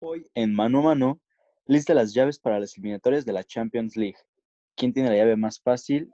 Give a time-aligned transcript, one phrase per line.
[0.00, 1.22] Hoy en mano a mano,
[1.64, 4.18] lista las llaves para las eliminatorias de la Champions League.
[4.74, 6.12] ¿Quién tiene la llave más fácil?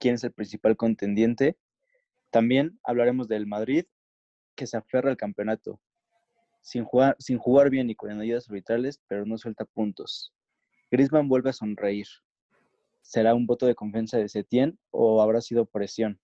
[0.00, 1.56] ¿Quién es el principal contendiente?
[2.30, 3.84] También hablaremos del Madrid,
[4.56, 5.80] que se aferra al campeonato,
[6.62, 10.34] sin jugar, bien y con ayudas arbitrales, pero no suelta puntos.
[10.90, 12.08] Griezmann vuelve a sonreír.
[13.02, 16.20] ¿Será un voto de confianza de Setién o habrá sido presión?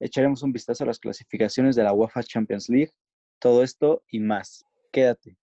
[0.00, 2.92] Echaremos un vistazo a las clasificaciones de la UEFA Champions League,
[3.38, 4.64] todo esto y más.
[4.90, 5.36] Quédate.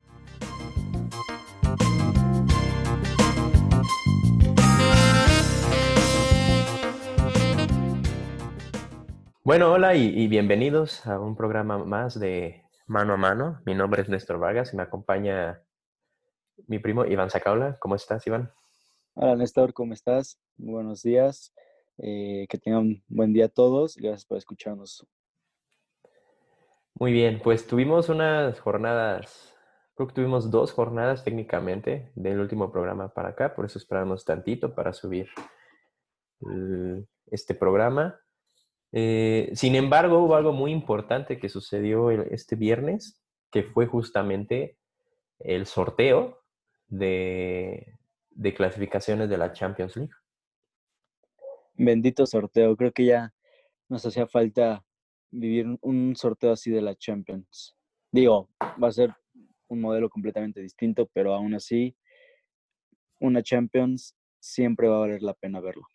[9.48, 13.62] Bueno, hola y, bienvenidos a un programa más de Mano a Mano.
[13.66, 15.64] Mi nombre es Néstor Vargas y me acompaña
[16.68, 17.78] mi primo Iván Sacaula.
[17.80, 18.52] ¿Cómo estás, Iván?
[19.14, 20.38] Hola, Néstor, ¿cómo estás?
[20.58, 21.54] buenos días.
[21.98, 23.96] Eh, que tengan un buen día a todos.
[23.96, 25.08] Gracias por escucharnos.
[26.96, 29.56] Muy bien, pues tuvimos unas jornadas,
[29.96, 34.76] creo que tuvimos dos jornadas técnicamente del último programa para acá, por eso esperamos tantito
[34.76, 35.30] para subir
[37.32, 38.20] este programa.
[39.00, 44.76] Eh, sin embargo, hubo algo muy importante que sucedió este viernes, que fue justamente
[45.38, 46.40] el sorteo
[46.88, 47.94] de,
[48.56, 50.14] clasificaciones de la Champions League.
[51.76, 53.36] Bendito sorteo, creo que ya
[53.88, 54.84] nos hacía falta
[55.30, 57.78] vivir un sorteo así de la Champions.
[58.12, 58.50] Digo,
[58.82, 59.14] va a ser
[59.68, 61.96] un modelo completamente distinto, pero aún así,
[63.20, 65.88] una Champions siempre va a valer la pena verlo.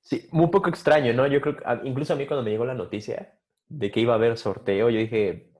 [0.00, 1.26] Sí, un poco extraño, ¿no?
[1.26, 4.16] Yo creo que incluso a mí cuando me llegó la noticia de que iba a
[4.16, 5.52] haber sorteo, yo dije,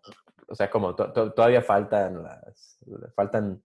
[0.49, 2.79] o sea, como todavía faltan las,
[3.15, 3.63] faltan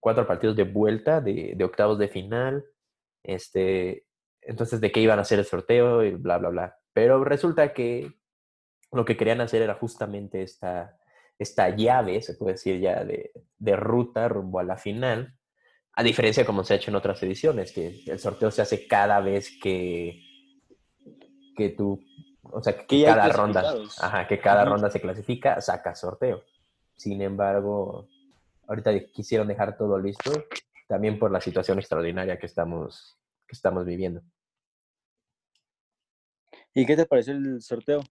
[0.00, 2.64] cuatro partidos de vuelta de, octavos de final,
[3.22, 4.06] este,
[4.42, 6.78] entonces de qué iban a hacer el sorteo y bla, bla, bla.
[6.92, 8.12] Pero resulta que
[8.92, 10.98] lo que querían hacer era justamente esta,
[11.38, 15.34] esta llave, se puede decir ya, de, de ruta rumbo a la final,
[15.96, 18.86] a diferencia de como se ha hecho en otras ediciones, que el sorteo se hace
[18.86, 20.20] cada vez que,
[21.56, 22.00] que tú,
[22.42, 26.42] o sea, que, cada ronda, ajá, que cada ronda se clasifica, saca sorteo.
[26.96, 28.08] Sin embargo,
[28.66, 30.32] ahorita quisieron dejar todo listo,
[30.88, 33.16] también por la situación extraordinaria que estamos,
[33.46, 34.20] que estamos viviendo.
[36.74, 38.02] ¿Y qué te pareció el sorteo?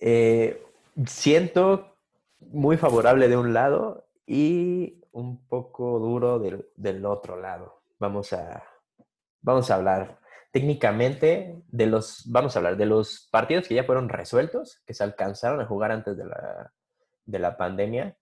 [0.00, 0.60] Eh,
[1.06, 1.96] siento
[2.40, 7.82] muy favorable de un lado y un poco duro del, del otro lado.
[7.98, 8.62] Vamos a,
[9.40, 10.18] vamos a hablar
[10.52, 15.04] técnicamente de los, vamos a hablar de los partidos que ya fueron resueltos, que se
[15.04, 16.72] alcanzaron a jugar antes de la,
[17.24, 18.16] de la pandemia.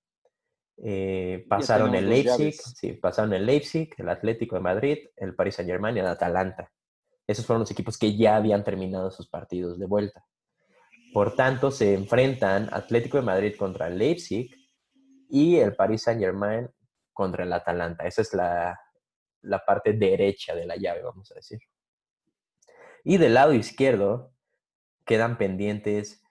[0.79, 5.71] Eh, pasaron el Leipzig, sí, pasaron el Leipzig, el Atlético de Madrid, el Paris Saint
[5.71, 6.71] Germain y el Atalanta.
[7.27, 10.25] Esos fueron los equipos que ya habían terminado sus partidos de vuelta.
[11.13, 14.51] Por tanto, se enfrentan Atlético de Madrid contra el Leipzig
[15.29, 16.69] y el Paris Saint Germain
[17.13, 18.07] contra el Atalanta.
[18.07, 18.79] Esa es la,
[19.67, 21.61] parte derecha de la llave, vamos a decir.
[23.05, 24.33] Y del lado izquierdo
[25.05, 26.23] quedan pendientes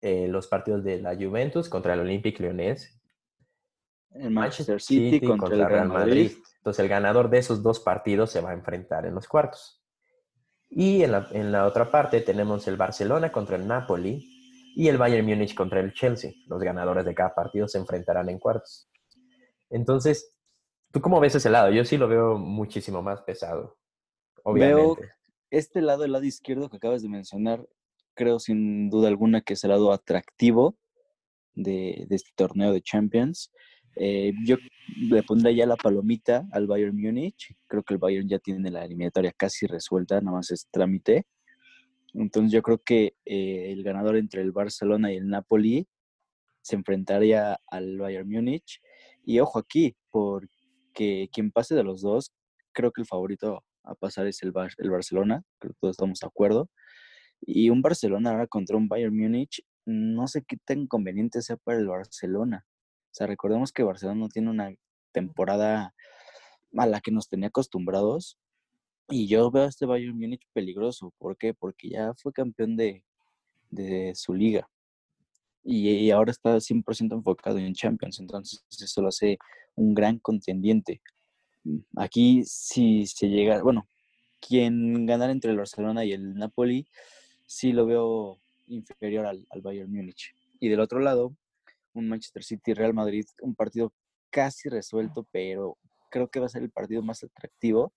[0.00, 2.94] eh, los partidos de la Juventus contra el Olympique Lyonnais.
[4.14, 6.32] El Manchester City, contra, el Real Madrid.
[6.56, 9.82] Entonces el ganador de esos dos partidos se va a enfrentar en los cuartos.
[10.70, 14.38] Y en la, en la otra parte tenemos el Barcelona contra el Napoli
[14.74, 16.32] y el Bayern Múnich contra el Chelsea.
[16.46, 18.88] Los ganadores de cada partido se enfrentarán en cuartos.
[19.70, 20.34] Entonces,
[20.92, 21.70] ¿tú cómo ves ese lado?
[21.70, 23.78] Yo sí lo veo muchísimo más pesado,
[24.42, 24.82] obviamente.
[24.82, 24.96] Veo
[25.50, 27.66] este lado, el lado izquierdo que acabas de mencionar,
[28.14, 30.76] creo sin duda alguna que es el lado atractivo
[31.54, 33.50] de, este torneo de Champions.
[33.96, 34.56] Eh, yo
[34.96, 37.56] le pondré ya la palomita al Bayern Múnich.
[37.66, 41.26] Creo que el Bayern ya tiene la eliminatoria casi resuelta, nada más es trámite.
[42.14, 45.88] Entonces yo creo que eh, el ganador entre el Barcelona y el Napoli
[46.62, 48.80] se enfrentaría al Bayern Múnich
[49.28, 52.32] y ojo aquí, porque quien pase de los dos,
[52.72, 56.26] creo que el favorito a pasar es el, el Barcelona, creo que todos estamos de
[56.26, 56.70] acuerdo.
[57.42, 61.76] Y un Barcelona ahora contra un Bayern Múnich, no sé qué tan conveniente sea para
[61.76, 62.64] el Barcelona.
[62.64, 64.74] O sea, recordemos que Barcelona no tiene una
[65.12, 65.94] temporada
[66.78, 68.38] a la que nos tenía acostumbrados.
[69.10, 71.12] Y yo veo a este Bayern Múnich peligroso.
[71.18, 71.52] ¿Por qué?
[71.52, 73.04] Porque ya fue campeón de,
[73.68, 74.70] de su liga
[75.70, 79.38] y, ahora está 100% enfocado en Champions, entonces eso lo hace
[79.74, 81.02] un gran contendiente.
[81.64, 83.86] Mm, aquí si se llega, bueno,
[84.40, 86.86] quien ganar entre el Barcelona y el Napoli,
[87.46, 90.34] sí lo veo inferior al, Bayern Múnich.
[90.58, 91.36] Y del otro lado,
[91.92, 93.92] un Manchester City Real Madrid, un partido
[94.30, 95.76] casi resuelto, pero
[96.10, 97.92] creo que va a ser el partido más atractivo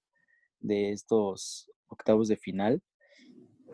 [0.60, 2.82] de estos octavos de final.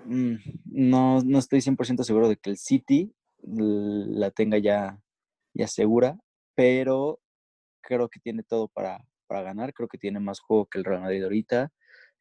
[0.05, 0.35] Mm,
[0.65, 3.11] no, no estoy 100% seguro de que el City
[3.43, 4.99] la tenga ya,
[5.53, 6.17] ya segura.
[6.55, 7.19] pero
[7.81, 11.01] creo que tiene todo para, para ganar, creo que tiene más juego que el Real
[11.01, 11.71] Madrid ahorita,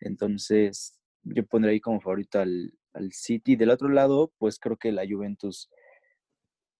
[0.01, 3.57] entonces yo pondré ahí como favorito al, al City.
[3.57, 5.71] Del otro lado, pues creo que la Juventus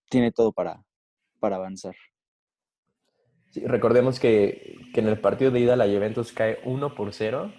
[0.09, 0.83] tiene todo para,
[1.41, 1.95] para avanzar.
[3.55, 7.53] recordemos que, que, en el partido de ida la Juventus cae 1 por 0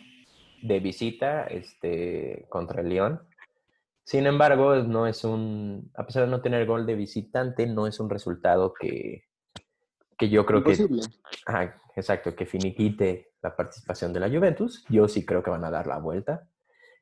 [0.61, 3.21] de visita este, contra el León.
[4.07, 7.99] Sin embargo, no es un, a pesar de no tener gol de visitante, no es
[7.99, 9.25] un resultado que,
[10.17, 11.01] que yo creo Imposible.
[11.45, 11.73] que...
[11.93, 14.85] exacto, que finiquite la participación de la Juventus.
[14.87, 16.47] Yo sí creo que van a dar la vuelta.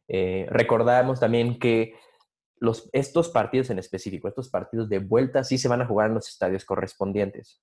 [0.07, 1.93] Eh, recordamos también que
[2.57, 6.15] los, estos partidos en específico, estos partidos de vuelta, sí se van a jugar en
[6.15, 7.61] los estadios correspondientes,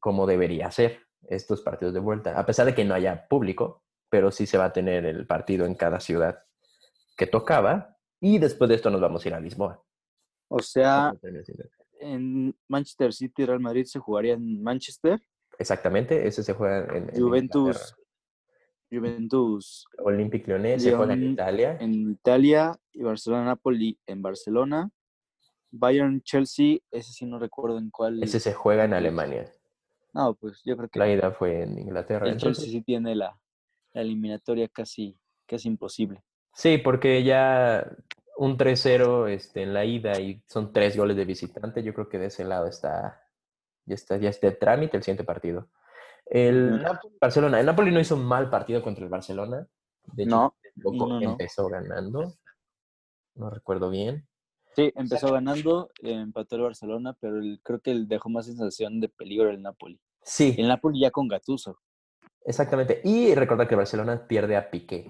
[0.00, 4.30] como debería ser estos partidos de vuelta, a pesar de que no haya público, pero
[4.30, 6.38] sí se va a tener el partido en cada ciudad
[7.14, 9.82] que tocaba y después de esto nos vamos a ir a Lisboa.
[10.48, 11.14] O sea,
[12.00, 15.20] en Manchester City Real Madrid se jugaría en Manchester.
[15.58, 17.94] Exactamente, ese se juega en, Juventus.
[18.90, 19.86] Juventus.
[19.98, 21.76] Olympic Lyonnais se juega en Italia.
[21.80, 24.90] En Italia y Barcelona Napoli en Barcelona.
[25.70, 28.22] Bayern Chelsea, ese sí no recuerdo en cuál.
[28.22, 29.52] Ese se juega en Alemania.
[30.14, 30.98] No, pues yo creo que.
[30.98, 32.26] La ida fue en Inglaterra.
[32.26, 33.38] El Chelsea sí tiene la,
[33.92, 36.24] la eliminatoria casi, casi imposible.
[36.58, 37.88] Sí, porque ya
[38.36, 42.18] un 3-0 este, en la ida y son tres goles de visitante, yo creo que
[42.18, 43.24] de ese lado está,
[43.86, 45.68] ya está, ya está de trámite el siguiente partido.
[46.26, 46.84] El
[47.20, 49.68] Barcelona, el Napoli no hizo un mal partido contra el Barcelona.
[50.02, 52.34] De hecho, no, empezó ganando.
[53.36, 54.26] No recuerdo bien.
[54.74, 59.62] Sí, empezó ganando, empató el Barcelona, pero creo que dejó más sensación de peligro el
[59.62, 60.00] Napoli.
[60.24, 60.56] Sí.
[60.58, 61.78] El Napoli ya con Gatuso.
[62.44, 63.00] Exactamente.
[63.04, 65.08] Y recordar que Barcelona pierde a Piqué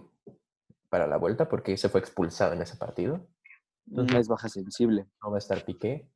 [0.89, 3.27] para la vuelta porque se fue expulsado en ese partido.
[3.87, 5.07] no es baja sensible.
[5.23, 6.09] No va a estar Piqué.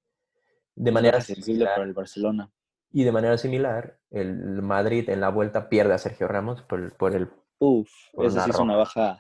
[0.75, 2.51] De manera sensible para el Barcelona.
[2.91, 7.15] Y de manera similar, el Madrid en la vuelta pierde a Sergio Ramos por, por
[7.15, 7.31] el...
[7.59, 9.19] Uf, esa sí es una baja.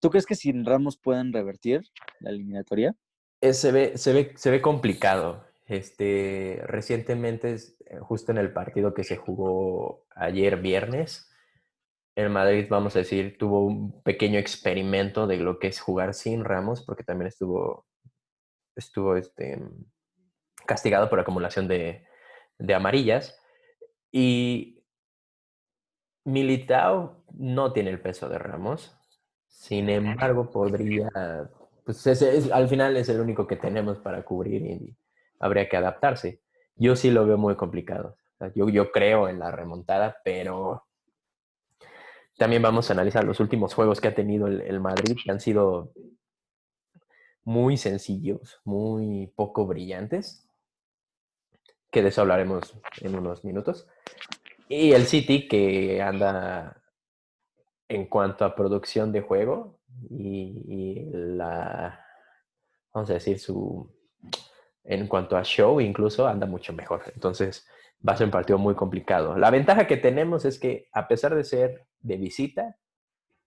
[0.00, 1.82] ¿Tú crees que sin Ramos pueden revertir
[2.20, 2.94] la eliminatoria?
[3.40, 5.44] se, ve, se, ve, se ve complicado.
[5.66, 11.30] Este, recientemente, eh, justo en el partido que se jugó ayer viernes,
[12.16, 16.44] el Madrid, vamos a decir, tuvo un pequeño experimento de lo que es jugar sin
[16.44, 17.86] Ramos, porque también estuvo,
[18.74, 19.62] estuvo este,
[20.66, 22.06] castigado por acumulación de,
[22.58, 23.38] de amarillas.
[24.10, 24.82] Y
[26.24, 28.96] Militao no tiene el peso de Ramos.
[29.46, 31.10] Sin embargo, podría,
[31.84, 32.06] pues
[32.50, 34.96] al final es el único que tenemos para cubrir y
[35.38, 36.40] habría que adaptarse.
[36.76, 38.16] Yo sí lo veo muy complicado.
[38.54, 40.85] yo, yo creo en la remontada, pero
[42.36, 45.92] también vamos a analizar los últimos juegos que ha tenido el, Madrid, que han sido
[47.44, 50.46] muy sencillos, muy poco brillantes,
[51.90, 53.86] que de eso hablaremos en unos minutos.
[54.68, 56.82] Y el City, que anda
[57.88, 59.78] en cuanto a producción de juego
[60.10, 62.04] y, la,
[62.92, 63.90] vamos a decir, su,
[64.84, 67.04] en cuanto a show incluso, anda mucho mejor.
[67.14, 67.66] Entonces,
[68.06, 69.36] va a ser un partido muy complicado.
[69.36, 72.76] La ventaja que tenemos es que, a pesar de ser de visita.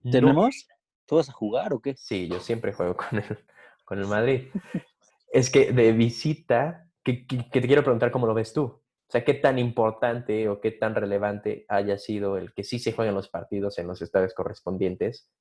[0.04, 0.68] ¿Tenemos?
[1.06, 1.96] ¿Tú vas a jugar o qué?
[1.96, 3.40] Sí, yo siempre juego con el,
[3.86, 4.48] con el Madrid.
[5.32, 8.64] es que de visita, que, te quiero preguntar cómo lo ves tú.
[8.64, 12.94] O sea, ¿qué tan importante o qué tan relevante haya sido el que sí se
[12.94, 15.32] jueguen los partidos en los estadios correspondientes?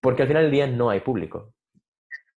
[0.00, 1.54] Porque al final del día no hay público.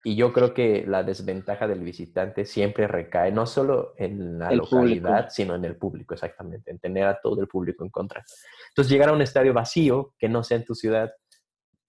[0.04, 5.28] Y yo creo que la desventaja del visitante siempre recae no solo en la localidad,
[5.30, 8.24] sino en el público, exactamente, en tener a todo el público en contra.
[8.68, 11.12] Entonces, llegar a un estadio vacío que no sea en tu ciudad,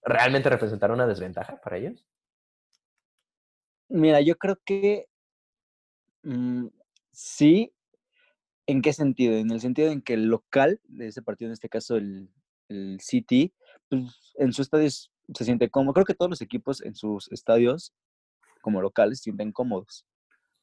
[0.01, 2.03] ¿realmente representará una desventaja para ellos?
[3.89, 5.07] Mira, yo creo que
[6.23, 6.67] mm,
[7.11, 7.73] sí.
[8.65, 9.35] ¿En qué sentido?
[9.35, 12.29] En el sentido en que el local de ese partido, en este caso el,
[12.67, 13.51] el City,
[13.87, 14.89] pues, en su estadio
[15.33, 15.93] se siente cómodo.
[15.93, 17.93] Creo que todos los equipos en sus estadios,
[18.61, 20.05] como locales, se sienten cómodos.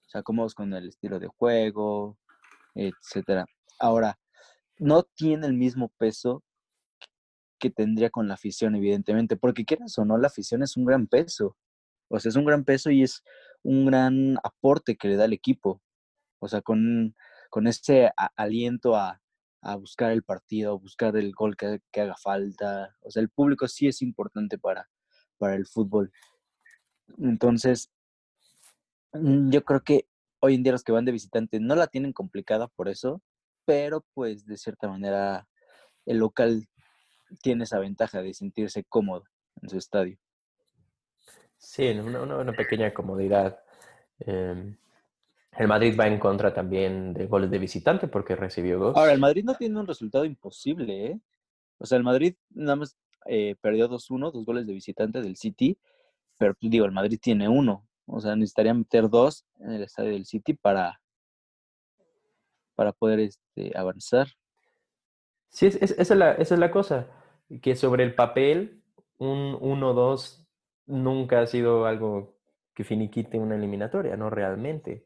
[0.07, 2.19] O sea, cómodos con el estilo de juego,
[2.75, 3.47] etcétera.
[3.79, 4.19] Ahora,
[4.79, 6.43] no tiene el mismo peso
[7.59, 11.07] que tendría con la afición, evidentemente, porque quieras o no, la afición es un gran
[11.07, 11.57] peso.
[12.09, 13.23] O sea, es un gran peso y es
[13.63, 15.83] un gran aporte que le da el equipo.
[16.39, 17.17] O sea, con,
[17.51, 19.21] con ese aliento a,
[19.67, 22.97] a buscar el partido, a buscar el gol que, haga falta.
[23.03, 24.89] O sea, el público sí es importante para,
[25.39, 26.13] para el fútbol.
[27.19, 27.91] Entonces,
[29.13, 30.07] mm, yo creo que
[30.39, 33.23] hoy en día los que van de visitante no la tienen complicada por eso,
[33.65, 35.49] pero pues de cierta manera
[36.05, 36.69] el local
[37.43, 39.25] tiene esa ventaja de sentirse cómodo
[39.63, 40.17] en su estadio.
[41.59, 43.59] Sí, una, una, pequeña comodidad.
[44.21, 44.77] Em,
[45.59, 48.97] El Madrid va en contra también de goles de visitante porque recibió dos.
[48.97, 51.21] Ahora, el Madrid no tiene un resultado imposible, ¿eh?
[51.79, 52.97] O sea, el Madrid nada más
[53.27, 55.79] eh, perdió 2-1, dos goles de visitante del City,
[56.39, 57.87] pero pues, digo, el Madrid tiene uno.
[58.07, 61.01] O sea, necesitaría meter dos en el estadio del City para,
[62.75, 64.29] para poder este, avanzar.
[65.49, 67.09] Sí, esa, es la, esa es la cosa,
[67.63, 68.83] que sobre el papel
[69.19, 70.47] un 1-2
[70.87, 72.37] nunca ha sido algo
[72.75, 75.06] que finiquite una eliminatoria, no realmente.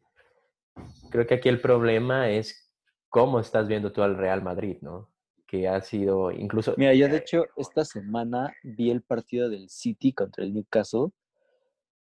[1.10, 2.70] Creo que aquí el problema es
[3.08, 5.10] cómo estás viendo tú al Real Madrid, ¿no?
[5.46, 6.74] Que ha sido incluso...
[6.76, 11.08] Mira, yo de hecho esta semana vi el partido del City contra el Newcastle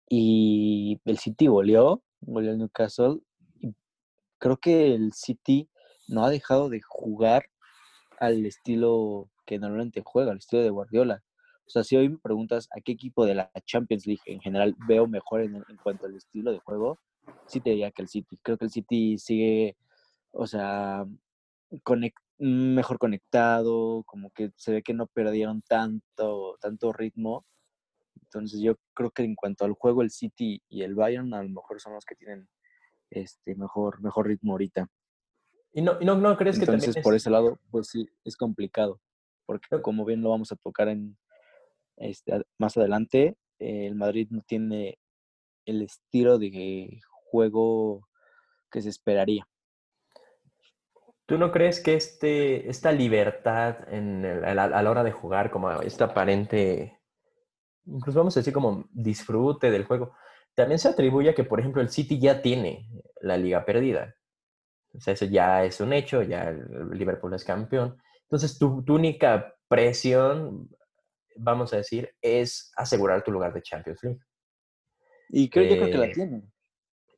[0.09, 3.21] y el City goleó, goleó el Newcastle
[3.61, 3.75] y
[4.39, 5.69] creo que el City
[6.09, 7.47] no ha dejado de jugar
[8.19, 11.23] al estilo que normalmente juega, al estilo de Guardiola.
[11.67, 14.77] O sea, si hoy me preguntas a qué equipo de la Champions League en general
[14.87, 16.99] veo mejor en, cuanto al estilo de juego,
[17.47, 18.39] sí te diría que el City.
[18.43, 19.77] Creo que el City sigue,
[20.33, 21.05] o sea,
[22.39, 27.47] mejor conectado, como que se ve que no perdieron tanto, tanto ritmo.
[28.23, 31.49] Entonces yo creo que en cuanto al juego, el City y el Bayern a lo
[31.49, 32.49] mejor son los que tienen
[33.11, 34.89] este mejor, mejor ritmo ahorita.
[35.73, 39.01] ¿Y no, no, no crees que también por ese lado, pues sí, es complicado.
[39.45, 41.17] Porque como bien lo vamos a tocar en,
[41.97, 44.99] este, más adelante, el Madrid no tiene
[45.67, 47.01] el estilo de
[47.37, 48.09] juego
[48.71, 49.47] que se esperaría.
[51.27, 56.07] ¿Tú no crees que este, esta libertad en a, la, hora de jugar, como esta
[56.07, 57.01] aparente,
[57.85, 60.15] incluso vamos a decir como disfrute del juego,
[60.55, 62.89] también se atribuye a que, por ejemplo, el City ya tiene
[63.21, 64.15] la liga perdida?
[64.95, 67.99] O sea, eso ya es un hecho, ya el Liverpool es campeón.
[68.23, 70.71] Entonces, tu, tu única presión
[71.37, 74.21] vamos a decir, es asegurar tu lugar de Champions League.
[75.29, 76.53] Y creo, yo creo que la eh, tienen.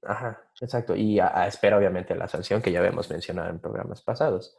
[0.03, 0.95] Ajá, exacto.
[0.95, 4.57] Y a, espera, obviamente, la sanción que ya habíamos mencionado en programas pasados.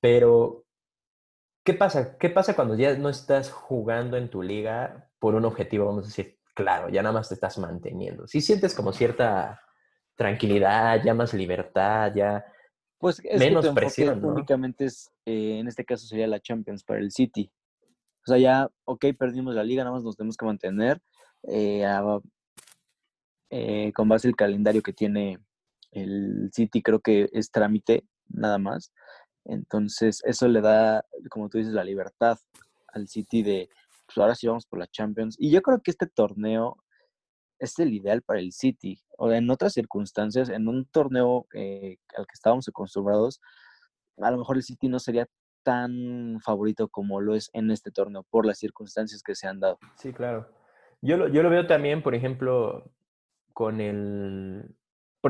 [0.00, 0.64] Pero,
[1.64, 2.16] ¿qué pasa?
[2.18, 6.08] ¿Qué pasa cuando ya no estás jugando en tu liga por un objetivo, vamos a
[6.08, 8.26] decir, claro, ya nada más te estás manteniendo?
[8.26, 9.60] Si sientes como cierta
[10.16, 12.44] tranquilidad, ya más libertad, ya
[12.98, 14.24] pues menos presión.
[14.24, 17.50] Únicamente es, eh, en este caso sería la Champions para el City.
[18.24, 21.00] O sea, ya, ok, perdimos la liga, nada más nos tenemos que mantener
[21.48, 21.84] eh,
[23.54, 25.38] eh, con base el calendario que tiene
[25.90, 28.94] el City, creo que es trámite nada más.
[29.44, 32.38] Entonces, eso le da, como tú dices, la libertad
[32.94, 33.68] al City de,
[34.06, 35.36] pues ahora sí vamos por la Champions.
[35.38, 36.78] Y yo creo que este torneo
[37.58, 38.98] es el ideal para el City.
[39.18, 43.38] O en otras circunstancias, en un torneo eh, al que estábamos acostumbrados,
[44.16, 45.28] a lo mejor el City no sería
[45.62, 49.78] tan favorito como lo es en este torneo por las circunstancias que se han dado.
[49.96, 50.48] Sí, claro.
[51.02, 52.90] Yo lo, yo lo veo también, por ejemplo,
[53.52, 54.76] con el...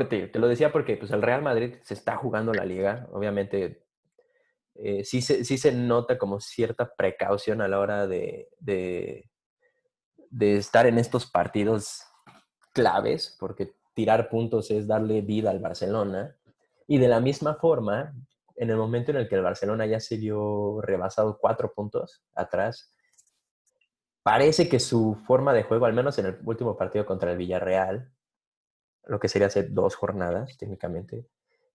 [0.09, 3.09] Te, te lo decía porque pues, el Real Madrid se está jugando la liga.
[3.13, 3.85] Obviamente,
[4.75, 9.31] eh, sí, se, sí se nota como cierta precaución a la hora de, de,
[10.31, 12.03] de estar en estos partidos
[12.73, 16.37] claves, porque tirar puntos es darle vida al Barcelona.
[16.87, 18.15] Y de la misma forma,
[18.57, 22.95] en el momento en el que el Barcelona ya se vio rebasado cuatro puntos atrás,
[24.23, 28.13] parece que su forma de juego, al menos en el último partido contra el Villarreal,
[29.07, 31.27] lo que sería hace dos jornadas técnicamente,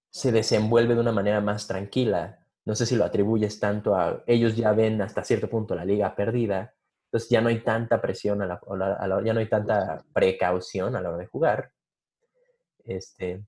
[0.09, 2.45] se desenvuelve de una manera más tranquila.
[2.65, 6.15] No sé si lo atribuyes tanto a ellos ya ven hasta cierto punto la liga
[6.15, 6.73] perdida,
[7.07, 11.09] entonces ya no hay tanta presión, a la, ya no hay tanta precaución a la
[11.09, 11.71] hora de jugar.
[12.83, 13.43] Este,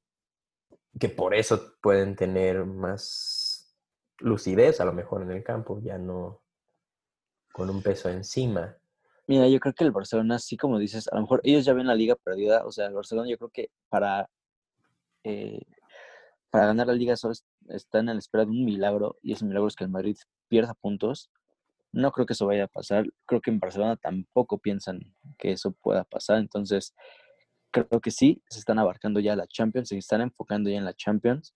[0.98, 3.76] que por eso pueden tener más
[4.20, 6.42] lucidez a lo mejor en el campo, ya no
[7.52, 8.78] con un peso encima.
[9.30, 11.86] Mira, yo creo que el Barcelona, así como dices, a lo mejor ellos ya ven
[11.86, 14.28] la liga perdida, o sea, el Barcelona yo creo que para,
[15.24, 15.62] eh,
[16.50, 17.36] para ganar la liga solo
[17.68, 20.18] están en la espera de un milagro, y ese milagro es que el Madrid
[20.48, 21.30] pierda puntos.
[21.92, 25.00] No creo que eso vaya a pasar, creo que en Barcelona tampoco piensan
[25.38, 26.96] que eso pueda pasar, entonces
[27.70, 30.96] creo que sí, se están abarcando ya la Champions, se están enfocando ya en la
[30.96, 31.54] Champions.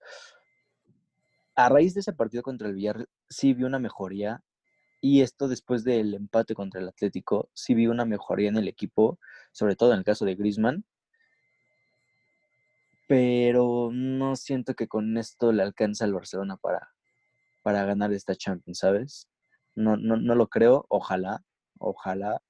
[1.56, 4.44] A raíz de ese partido contra el Villarreal, sí vi una mejoría.
[5.06, 9.20] Y esto después del empate contra el Atlético, sí vi una mejoría en el equipo,
[9.52, 10.86] sobre todo en el caso de Griezmann.
[13.10, 16.90] Pero no siento que con esto le alcanza al Barcelona para,
[17.64, 19.28] para ganar esta Champions, ¿sabes?
[19.76, 21.44] No, no, no lo creo, ojalá,
[21.80, 22.42] ojalá.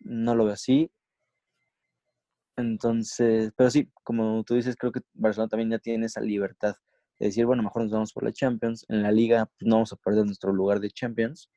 [0.00, 0.92] No lo veo así.
[2.58, 6.76] Entonces, pero sí, como tú dices, creo que Barcelona también ya tiene esa libertad
[7.18, 8.86] de decir, bueno, mejor nos vamos por la Champions.
[8.88, 11.50] En la liga pues, no vamos a perder nuestro lugar de Champions.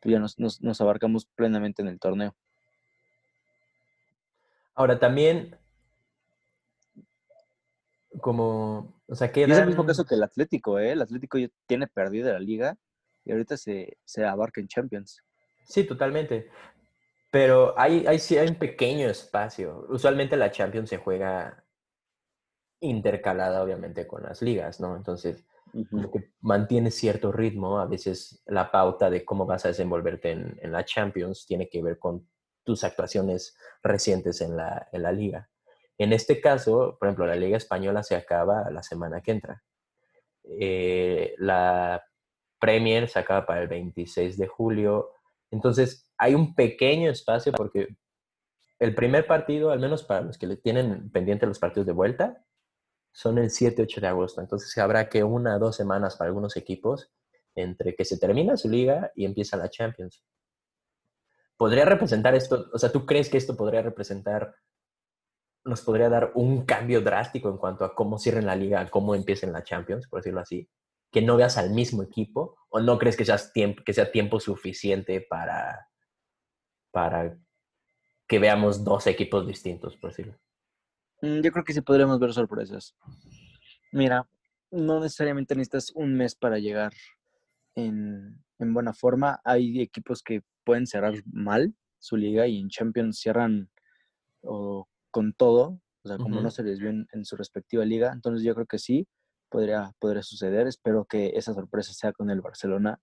[0.00, 2.34] Pues, ya nos, nos, abarcamos plenamente en el torneo.
[4.74, 5.56] Ahora también,
[8.20, 9.86] como, o sea, Y es el mismo quedan...
[9.86, 10.92] caso que el Atlético, ¿eh?
[10.92, 12.76] El Atlético ya tiene perdida la liga
[13.24, 15.22] y ahorita se, se abarca en Champions.
[15.64, 16.50] Sí, totalmente.
[17.30, 19.86] Pero hay, hay, sí hay un pequeño espacio.
[19.88, 21.65] Usualmente la Champions se juega
[22.80, 24.96] intercalada, obviamente, con las ligas, ¿no?
[24.96, 25.44] Entonces,
[25.90, 27.78] como que mantiene cierto ritmo.
[27.78, 31.82] A veces la pauta de cómo vas a desenvolverte en, en la Champions tiene que
[31.82, 32.26] ver con
[32.64, 35.48] tus actuaciones recientes en la, en la liga.
[35.98, 39.62] En este caso, por ejemplo, la Liga Española se acaba la semana que entra.
[40.44, 42.04] Eh, la
[42.58, 45.12] Premier se acaba para el 26 de julio.
[45.50, 47.88] Entonces, hay un pequeño espacio porque
[48.78, 52.44] el primer partido, al menos para los que le tienen pendiente los partidos de vuelta,
[53.16, 54.42] son el 7-8 de agosto.
[54.42, 57.10] Entonces, habrá que una o dos semanas para algunos equipos
[57.54, 60.22] entre que se termina su liga y empieza la Champions.
[61.56, 62.68] ¿Podría representar esto?
[62.74, 64.54] O sea, ¿tú crees que esto podría representar,
[65.64, 69.50] nos podría dar un cambio drástico en cuanto a cómo cierren la liga, cómo empiecen
[69.50, 70.68] la Champions, por decirlo así?
[71.10, 74.40] Que no veas al mismo equipo, o no crees que, seas tiempo, que sea tiempo
[74.40, 75.88] suficiente para,
[76.90, 77.38] para
[78.28, 80.36] que veamos dos equipos distintos, por decirlo.
[81.22, 82.94] Mm, Yo creo que sí podríamos ver sorpresas.
[83.92, 84.28] Mira,
[84.70, 86.92] no necesariamente necesitas un mes para llegar
[87.74, 89.40] en, en buena forma.
[89.44, 93.70] Hay equipos que pueden cerrar mal su liga y en Champions cierran
[94.42, 98.12] o con todo, o sea, como no se les vio en, en su respectiva liga.
[98.12, 99.08] Entonces yo creo que sí,
[99.48, 100.66] podría, podría suceder.
[100.66, 103.00] Espero que esa sorpresa sea con el Barcelona.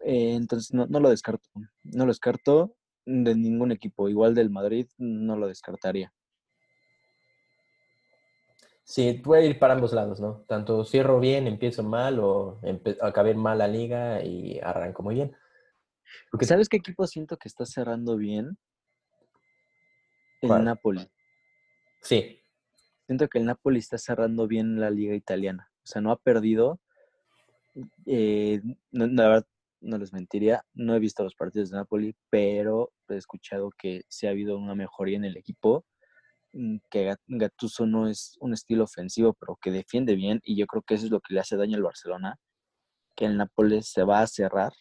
[0.00, 1.48] Eh, entonces no, no lo descarto.
[1.84, 4.08] No lo descarto de ningún equipo.
[4.08, 6.12] Igual del Madrid, no lo descartaría.
[8.90, 10.42] Sí, puede ir para ambos lados, ¿no?
[10.48, 15.36] Tanto cierro bien, empiezo mal, o empe- acabé mal la liga y arranco muy bien.
[16.28, 18.58] Porque, ¿Sabes qué equipo siento que está cerrando bien?
[20.40, 20.64] El ¿Cuál?
[20.64, 21.08] Napoli.
[22.00, 22.42] sí,
[23.06, 25.70] Siento que el Napoli está cerrando bien la liga italiana.
[25.84, 26.80] O sea, no ha perdido.
[28.06, 28.60] Eh,
[28.90, 29.46] no- la verdad,
[29.80, 30.64] no les mentiría.
[30.74, 34.74] No he visto los partidos de Napoli, pero he escuchado que sí ha habido una
[34.74, 35.84] mejoría en el equipo.
[36.52, 40.40] Mm, Que Gat- Gattuso no es un estilo ofensivo, pero que defiende bien.
[40.44, 42.36] Y yo creo que eso es lo que le hace daño al Barcelona.
[43.16, 44.72] Que el Napoli se va a cerrar,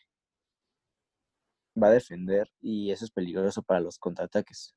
[1.82, 4.75] va a defender, y eso es peligroso para los contraataques.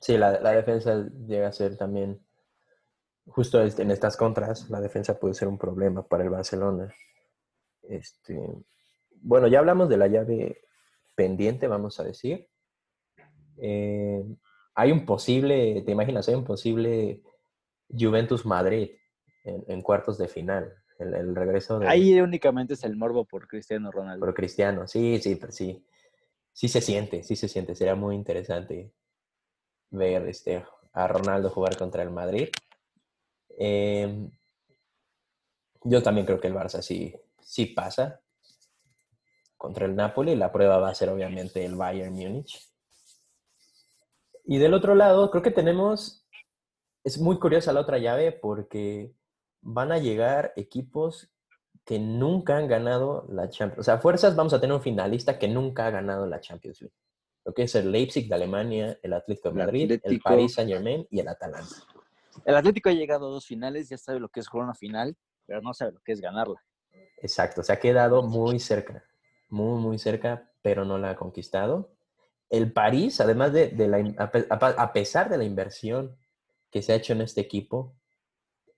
[0.00, 2.20] sí, la, defensa llega a ser también,
[3.26, 6.92] justo en estas contras, la defensa puede ser un problema para el Barcelona.
[7.82, 8.36] Este,
[9.20, 10.64] bueno, ya hablamos de la llave
[11.14, 12.48] pendiente, vamos a decir.
[13.58, 14.24] Eh,
[14.74, 16.28] hay un posible, ¿te imaginas?
[16.28, 17.22] Hay un posible
[17.88, 18.90] Juventus Madrid
[19.44, 20.74] en, en cuartos de final.
[20.98, 24.24] El, el regreso de Ahí únicamente es el morbo por Cristiano Ronaldo.
[24.24, 24.86] por Cristiano.
[24.86, 25.84] Sí, sí, pero sí.
[26.52, 27.74] Sí se siente, sí se siente.
[27.74, 28.92] Sería muy interesante
[29.90, 32.48] ver este, a Ronaldo jugar contra el Madrid.
[33.58, 34.28] Eh,
[35.84, 38.20] yo también creo que el Barça sí, sí pasa
[39.56, 40.36] contra el Napoli.
[40.36, 42.71] La prueba va a ser obviamente el Bayern Múnich.
[44.44, 46.26] Y del otro lado, creo que tenemos,
[47.04, 49.14] es muy curiosa la otra llave porque
[49.60, 51.32] van a llegar equipos
[51.84, 53.80] que nunca han ganado la Champions.
[53.80, 56.94] O sea, fuerzas vamos a tener un finalista que nunca ha ganado la Champions League.
[57.44, 60.28] Lo que es el Leipzig de Alemania, el Atlético de El Madrid, el Atlético.
[60.28, 61.74] Paris Saint Germain y el Atalanta.
[62.44, 65.16] El Atlético ha llegado a dos finales, ya sabe lo que es jugar una final,
[65.46, 66.62] pero no sabe lo que es ganarla.
[67.18, 69.04] Exacto, se ha quedado muy cerca,
[69.48, 71.90] muy, muy cerca, pero no la ha conquistado.
[72.52, 74.26] El París, además de, la,
[74.78, 76.18] a pesar de la inversión
[76.70, 77.96] que se ha hecho en este equipo,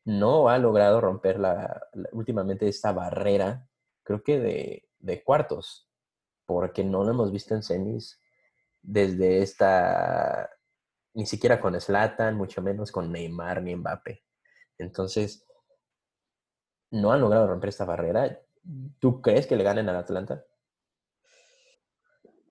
[0.04, 3.66] no ha logrado romper la, últimamente esta barrera,
[4.04, 5.90] creo que de, cuartos,
[6.46, 8.20] porque no lo hemos visto en semis
[8.80, 10.48] desde esta,
[11.14, 14.22] ni siquiera con Zlatan, mucho menos con Neymar ni Mbappé.
[14.78, 15.48] Entonces,
[16.92, 18.40] no han logrado romper esta barrera.
[19.00, 20.44] ¿Tú crees que le ganen al Atlanta?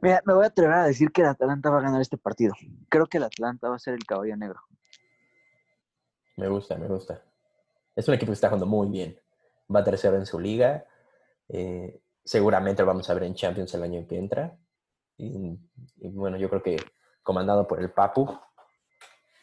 [0.03, 2.53] Me voy a atrever a decir que el Atalanta va a ganar este partido.
[2.89, 4.59] Creo que el Atlanta va a ser el caballo negro.
[6.35, 7.21] Me gusta, me gusta.
[7.95, 9.17] Es un equipo que está jugando muy bien.
[9.73, 10.85] Va tercero en su liga.
[11.47, 14.57] eh, seguramente lo vamos a ver en Champions el año que entra.
[15.17, 15.57] Y,
[16.09, 16.77] bueno, yo creo que
[17.21, 18.37] comandado por el Papu,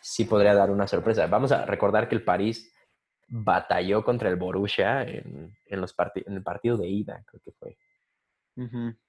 [0.02, 1.26] sí podría dar una sorpresa.
[1.26, 2.70] Vamos a recordar que el París
[3.28, 5.94] batalló contra el Borussia en, en los
[6.26, 7.78] en el partido de ida, creo que fue,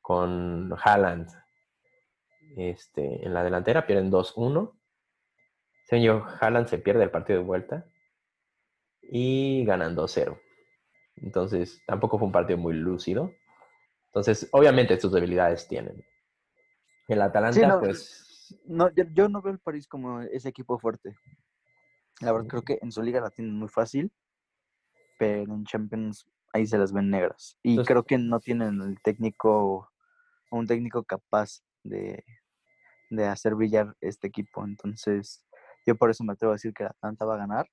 [0.01, 1.29] con Haaland
[2.55, 4.77] este, en la delantera, pierden 2-1.
[5.85, 7.85] Según yo, Haaland se pierde el partido de vuelta
[9.01, 10.39] y ganan 2-0.
[11.17, 13.33] Entonces, tampoco fue un partido muy lúcido.
[14.07, 16.03] Entonces, obviamente sus debilidades tienen.
[17.07, 20.79] El Atalanta, Sí, no, pues, No, yo, yo no veo el París como ese equipo
[20.79, 21.15] fuerte.
[22.21, 24.11] La verdad creo que en su liga la tienen muy fácil,
[25.17, 27.57] pero en Champions ahí se las ven negras.
[27.63, 29.89] Y Entonces- creo que no tienen el técnico,
[30.51, 32.23] un técnico capaz de,
[33.09, 34.63] de hacer brillar este equipo.
[34.65, 35.45] Entonces,
[35.85, 37.67] yo por eso me atrevo a decir que la Atlanta va a ganar.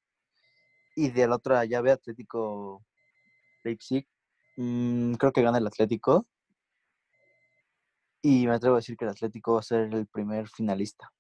[0.97, 2.85] Y de la otra llave, Atlético
[3.65, 4.07] Leipzig,
[4.57, 6.27] mm, creo que gana el Atlético.
[8.23, 11.11] Y me atrevo a decir que el Atlético va a ser el primer finalista.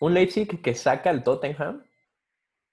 [0.00, 1.84] Un Leipzig que saca al Tottenham.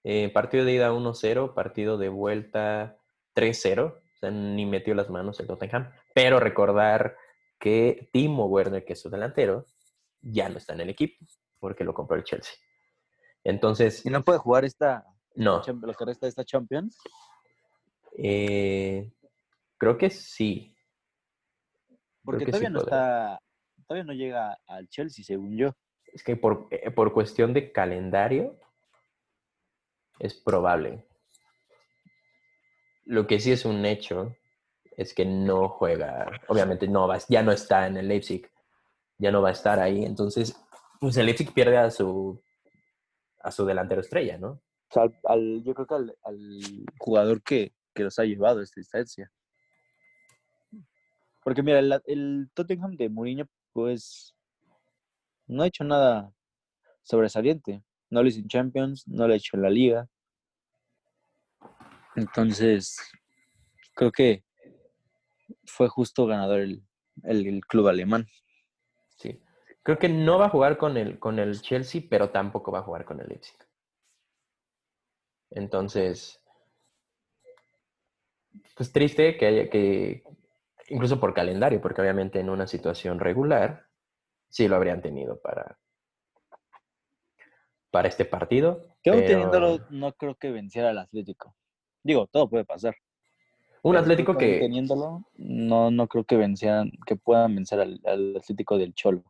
[0.04, 2.96] eh, partido de ida 1-0, partido de vuelta
[3.38, 3.84] 3-0.
[3.86, 5.92] O sea, ni metió las manos el Tottenham.
[6.12, 7.16] Pero recordar
[7.60, 9.64] que Timo Werner, que es su delantero,
[10.20, 11.24] ya no está en el equipo
[11.60, 12.54] porque lo compró el Chelsea.
[13.44, 15.62] Entonces, Y no puede jugar esta, no.
[15.66, 16.98] Lo que resta de esta Champions.
[18.16, 19.12] eh,
[19.78, 20.74] creo que sí.
[22.24, 22.96] Porque que sí todavía no podrá.
[23.34, 23.42] está,
[23.86, 25.72] todavía no llega al Chelsea, según yo.
[26.12, 28.58] Es que por, eh, por cuestión de calendario
[30.18, 31.07] es probable.
[33.08, 34.36] Lo que sí es un hecho
[34.98, 38.46] es que no juega, obviamente no va, ya no está en el Leipzig,
[39.16, 40.54] ya no va a estar ahí, entonces
[41.00, 42.38] pues el Leipzig pierde a su
[43.40, 44.60] a su delantero estrella, ¿no?
[44.90, 46.38] Yo creo que al, al
[46.98, 49.32] jugador que, que los ha llevado a esta instancia.
[51.42, 54.34] Porque mira, el, el Tottenham de Mourinho, pues,
[55.46, 56.30] no ha hecho nada
[57.02, 57.82] sobresaliente.
[58.10, 60.08] No lo hizo en Champions, no lo ha hecho en la Liga.
[62.18, 62.98] Entonces,
[63.94, 64.44] creo que
[65.64, 66.82] fue justo ganador el,
[67.22, 68.26] el- el club alemán.
[69.16, 69.40] Sí.
[69.84, 72.82] Creo que no va a jugar con el, con el Chelsea, pero tampoco va a
[72.82, 73.56] jugar con el Leipzig.
[75.50, 76.42] Entonces,
[78.76, 80.24] pues triste que haya que,
[80.88, 83.86] incluso por calendario, porque obviamente en una situación regular,
[84.48, 85.78] sí lo habrían tenido para,
[87.90, 88.84] para este partido.
[89.02, 91.54] Que aún pero teniéndolo, no creo que venciera al Atlético.
[92.02, 92.94] Digo, todo puede pasar.
[93.82, 98.76] Un Atlético que, teniéndolo, no, no creo que vencieran, que puedan vencer al, al Atlético
[98.76, 99.22] del Cholo.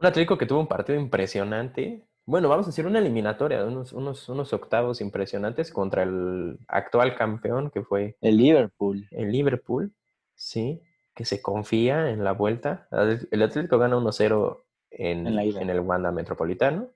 [0.00, 2.06] un Atlético que tuvo un partido impresionante.
[2.24, 7.70] Bueno, vamos a decir una eliminatoria, unos, unos, unos octavos impresionantes contra el actual campeón
[7.70, 9.06] que fue El Liverpool.
[9.12, 9.92] el Liverpool,
[10.34, 10.82] sí,
[11.14, 12.88] que se confía en la vuelta.
[13.30, 16.88] El Atlético gana 1-0 en, en el Wanda Metropolitano.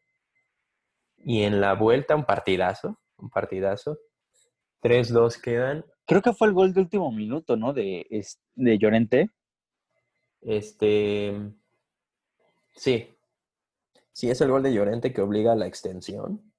[1.22, 3.98] Y en la vuelta un partidazo, un partidazo.
[4.82, 5.84] 3-2 quedan.
[6.06, 7.72] Creo que fue el gol de último minuto, ¿no?
[7.72, 8.06] De,
[8.54, 9.30] de Llorente.
[10.40, 11.34] Este,
[12.74, 13.08] sí,
[14.12, 16.50] sí, es el gol de Llorente que obliga a la extensión.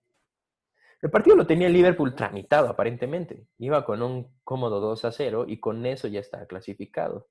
[1.02, 3.48] El partido lo tenía el Liverpool tramitado, aparentemente.
[3.58, 7.28] Iba con un cómodo 2 a 0 y con eso ya está clasificado.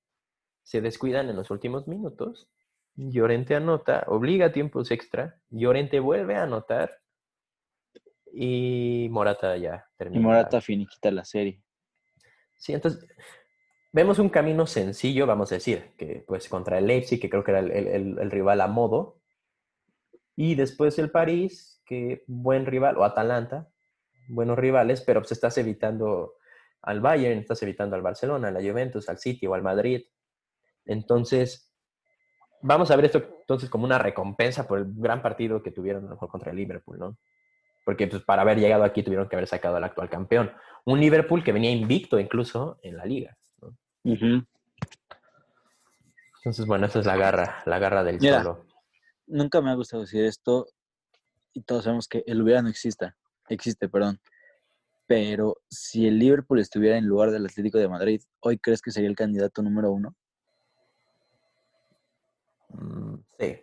[0.65, 2.49] Se descuidan en los últimos minutos.
[2.97, 5.41] Llorente anota, obliga a tiempos extra.
[5.51, 6.91] Llorente vuelve a anotar.
[8.33, 10.23] Y Morata ya Y termina.
[10.23, 11.63] Morata finiquita la serie.
[12.57, 13.07] Sí, entonces
[13.93, 17.51] vemos un camino sencillo, vamos a decir, que pues contra el Leipzig, que creo que
[17.51, 19.19] era el, el- el rival a modo,
[20.37, 23.69] y después el París, que buen rival, o Atalanta,
[24.29, 26.35] buenos rivales, pero pues estás evitando
[26.83, 30.03] al Bayern, estás evitando al Barcelona, a la Juventus, al City o al Madrid.
[30.87, 31.73] Entonces,
[32.63, 36.09] vamos a ver esto entonces como una recompensa por el gran partido que tuvieron a
[36.09, 37.19] lo mejor contra el Liverpool, ¿no?
[37.85, 40.53] Porque pues, para haber llegado aquí tuvieron que haber sacado al actual campeón.
[40.85, 43.37] Un Liverpool que venía invicto incluso en la liga.
[43.61, 43.77] ¿no?
[44.05, 44.47] Entonces,
[46.67, 48.39] bueno, esa es la garra, la garra del Mira.
[48.39, 48.65] solo.
[49.27, 50.67] Nunca me ha gustado decir esto
[51.53, 53.17] y todos sabemos que el hubiera no exista.
[53.49, 54.21] Existe, perdón.
[55.07, 59.11] Pero si el Liverpool estuviera en lugar del Atlético de Madrid, ¿hoy crees que sería
[59.11, 60.15] el candidato número uno?
[62.69, 63.61] Mm, sí,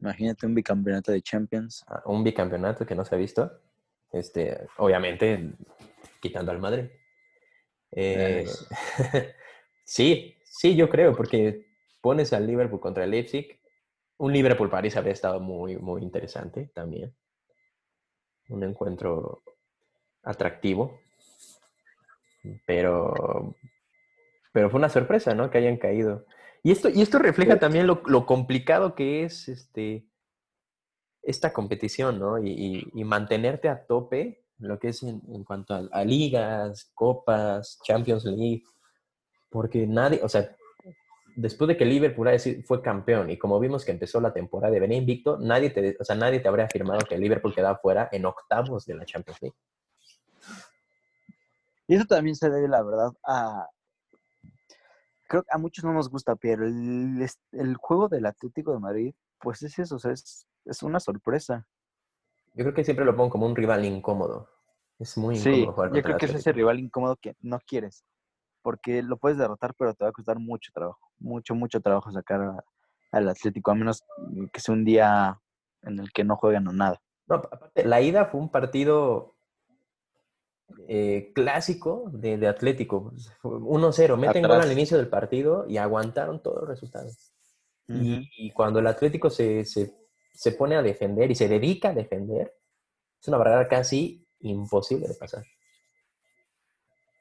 [0.00, 1.84] Imagínate un bicampeonato de Champions.
[1.88, 3.60] Ah, un bicampeonato que no se ha visto.
[4.12, 5.52] Este, obviamente,
[6.20, 6.84] quitando al Madrid.
[7.92, 8.46] Eh,
[9.84, 11.66] sí, sí, yo creo, porque
[12.00, 13.58] pones al Liverpool contra el Leipzig.
[14.18, 17.14] Un Liverpool-París habría estado muy, muy interesante también.
[18.48, 19.42] Un encuentro
[20.22, 21.00] atractivo.
[22.64, 23.56] Pero,
[24.52, 25.50] pero fue una sorpresa, ¿no?
[25.50, 26.26] Que hayan caído.
[26.66, 30.04] Y esto, y esto refleja también lo, lo complicado que es este,
[31.22, 32.42] esta competición, ¿no?
[32.42, 36.90] Y, y- y mantenerte a tope, lo que es en, en cuanto a, a ligas,
[36.92, 38.64] copas, Champions League,
[39.48, 40.56] porque nadie, o sea,
[41.36, 42.30] después de que Liverpool
[42.64, 46.04] fue campeón y como vimos que empezó la temporada de venía invicto, nadie te, o
[46.04, 49.56] sea, nadie te habría afirmado que Liverpool quedaba fuera en octavos de la Champions League.
[51.86, 53.68] Y eso también se debe, la verdad, a...
[55.28, 59.14] Creo que a muchos no nos gusta, pero el, el juego del Atlético de Madrid,
[59.40, 61.66] pues es eso, o sea, es, es una sorpresa.
[62.54, 64.48] yo creo que siempre lo pongo como un rival incómodo.
[64.98, 68.04] Es muy Sí, incómodo jugar yo creo que es ese rival incómodo que no quieres,
[68.62, 72.40] porque lo puedes derrotar, pero te va a costar mucho trabajo, mucho, mucho trabajo sacar
[72.42, 72.64] a-
[73.12, 74.02] al Atlético, a menos
[74.52, 75.40] que sea un día
[75.82, 77.00] en el que no jueguen o nada.
[77.28, 79.35] No, aparte, la ida fue un partido
[80.88, 83.12] eh, clásico de, de Atlético.
[83.40, 84.66] Fue 1-0, meten gol Atrás.
[84.66, 87.32] al inicio del partido y aguantaron todos los resultados.
[87.88, 88.22] Y, Ujú.
[88.38, 89.94] y cuando el Atlético se, se,
[90.32, 92.52] se pone a defender y se dedica a defender,
[93.20, 95.44] es una barrera casi imposible de pasar.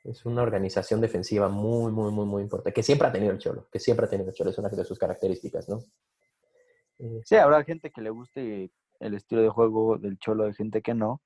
[0.04, 3.68] Es una organización defensiva muy, muy, muy, muy importante, que siempre ha tenido el Cholo,
[3.72, 5.80] que siempre ha tenido el Cholo, es una de sus características, ¿no?
[7.00, 10.82] Eh, Sí, habrá gente que le guste el estilo de juego del Cholo, de gente
[10.84, 11.22] que no.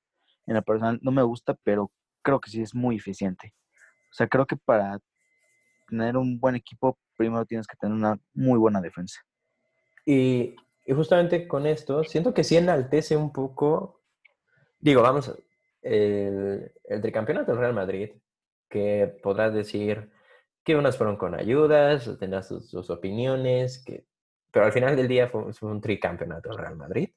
[0.46, 1.90] En la personal no me gusta, pero
[2.22, 3.54] creo que sí es muy eficiente.
[4.10, 4.98] O sea, creo que para
[5.88, 9.20] tener un buen equipo, primero tienes que tener una muy buena defensa.
[10.04, 10.56] Y,
[10.86, 14.02] y justamente con esto, siento que sí enaltece un poco,
[14.78, 15.32] digo, vamos,
[15.82, 18.10] el, el tricampeonato del Real Madrid,
[18.68, 20.10] que podrás decir
[20.64, 24.06] que unas fueron con ayudas, tendrás sus, opiniones, que,
[24.50, 27.09] pero al final del día fue, fue un tricampeonato del Real Madrid.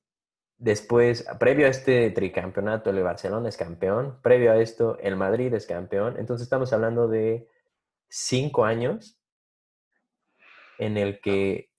[0.63, 4.17] Después, previo a este tricampeonato, el Barcelona es campeón.
[4.21, 6.15] Previo a esto, el Madrid es campeón.
[6.17, 7.49] Entonces estamos hablando de
[8.10, 9.19] cinco años
[10.78, 11.69] en el que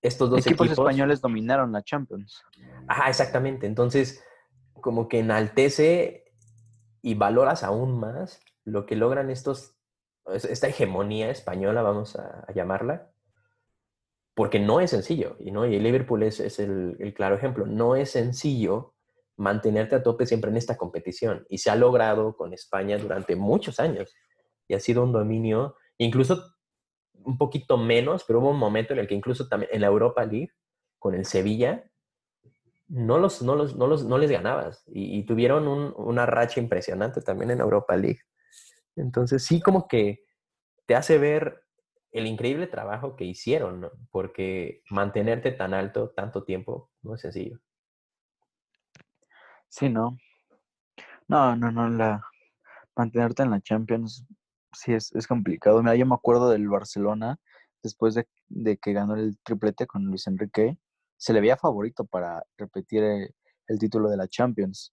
[0.00, 0.86] estos dos equipos equipos...
[0.86, 2.42] españoles dominaron la Champions.
[2.86, 3.66] Ajá, exactamente.
[3.66, 4.24] Entonces,
[4.80, 6.32] como que enaltece
[7.02, 9.76] y valoras aún más lo que logran estos,
[10.32, 13.10] es- esta hegemonía española, vamos a, a llamarla,
[14.38, 15.66] porque no es sencillo, y, ¿no?
[15.66, 18.94] y Liverpool es, es el, claro ejemplo, no es sencillo
[19.36, 23.80] mantenerte a tope siempre en esta competición, y se ha logrado con España durante muchos
[23.80, 24.14] años,
[24.68, 26.54] y ha sido un dominio, incluso
[27.24, 30.24] un poquito menos, pero hubo un momento en el que incluso también en la Europa
[30.24, 30.52] League,
[31.00, 31.90] con el Sevilla,
[32.86, 34.84] no, los, no, los, no, los, no les ganabas.
[34.86, 38.20] Y, tuvieron un- una racha impresionante también en Europa League.
[38.94, 40.20] Entonces sí como que
[40.86, 41.64] te hace ver
[42.12, 43.90] el increíble trabajo que hicieron, ¿no?
[44.10, 47.60] porque mantenerte tan alto tanto tiempo no es sencillo.
[49.68, 50.16] Sí, ¿no?
[51.28, 52.22] No, no, no, la
[52.96, 54.24] mantenerte en la Champions
[54.72, 55.82] sí es, es complicado.
[55.82, 57.38] Mira, yo me acuerdo del Barcelona,
[57.82, 60.78] después de, que ganó el triplete con Luis Enrique,
[61.16, 63.34] se le veía favorito para repetir eh,
[63.66, 64.92] el título de la Champions.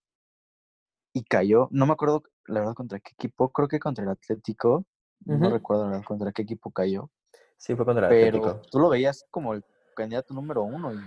[1.14, 4.86] Y cayó, no me acuerdo la verdad contra qué equipo, creo que contra el Atlético,
[5.24, 7.10] no recuerdo contra qué equipo cayó,
[7.58, 9.64] Sí, fue contra el pero tú lo veías como el
[9.96, 11.00] candidato número uno y,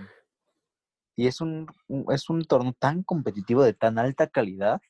[1.15, 4.81] y es un, un- es un torneo tan competitivo de tan alta calidad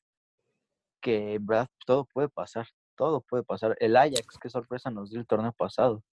[1.01, 3.75] que en verdad todo puede pasar, todo puede pasar.
[3.79, 6.03] El Ajax, qué sorpresa nos dio el torneo pasado.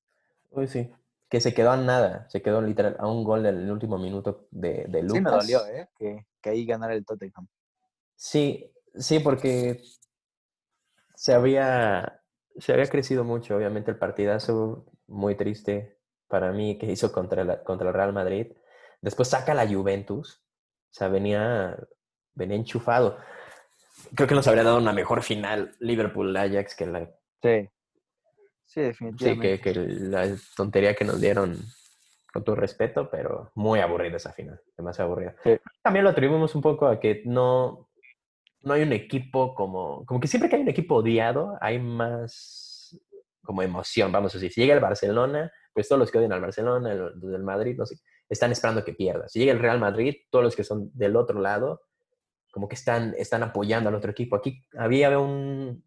[0.51, 0.90] Uy, sí.
[1.29, 4.85] Que se quedó a nada, se quedó literal a un gol del último minuto de,
[4.88, 5.12] de Lucas.
[5.12, 5.88] Sí me dolió, ¿eh?
[5.99, 7.49] Que, que ahí ganara el Tottenham.
[8.14, 9.83] Sí, sí, porque
[11.16, 12.23] se había,
[12.59, 17.62] se había crecido mucho, obviamente, el partidazo, muy triste para mí que hizo contra, la-
[17.62, 18.53] contra el Real Madrid.
[19.01, 20.42] Después saca la Juventus,
[20.90, 21.77] o sea, venía,
[22.35, 23.19] venía enchufado.
[24.14, 27.11] Creo que nos habría dado una mejor final Liverpool-Ajax que la
[27.42, 27.69] Sí.
[27.69, 27.71] Sí,
[28.66, 29.61] Sí, definitivamente.
[29.61, 31.57] que, que la tontería que nos dieron,
[32.33, 35.37] con todo respeto, pero muy aburrida esa final, demasiado aburrida.
[35.45, 35.57] Sí.
[35.83, 37.86] También lo atribuimos un poco a que no,
[38.66, 42.98] no hay un equipo como, como que siempre que hay un equipo odiado, hay más
[43.44, 44.52] como emoción, vamos a decir.
[44.52, 47.87] Si llega el Barcelona, pues todos los que odian al Barcelona, el- del Madrid, no
[47.87, 47.96] sé,
[48.29, 49.29] están esperando que pierda.
[49.29, 51.83] Si llega el Real Madrid, todos los que son del otro lado,
[52.50, 54.35] como que están, están apoyando al otro equipo.
[54.35, 55.85] Aquí había un,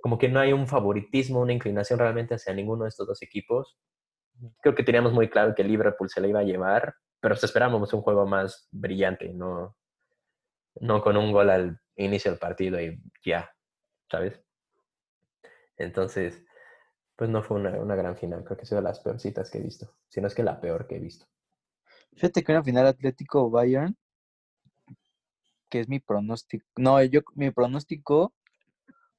[0.00, 3.76] como que no hay un favoritismo, una inclinación realmente hacia ninguno de estos dos equipos.
[4.62, 8.00] Creo que teníamos muy claro que Liverpool se la iba a llevar, pero esperábamos un
[8.00, 9.76] juego más brillante, no,
[10.80, 13.50] no con un gol al inicio del partido y ya,
[14.10, 14.40] ¿sabes?
[15.76, 16.44] Entonces,
[17.16, 19.58] pues no fue una, una gran final, creo que ha sido de las peorcitas que
[19.58, 21.26] he visto, si no es que la peor que he visto.
[22.14, 23.96] Fíjate que una final Atlético Bayern,
[25.68, 26.64] que es mi pronóstico.
[26.76, 28.32] No, yo mi pronóstico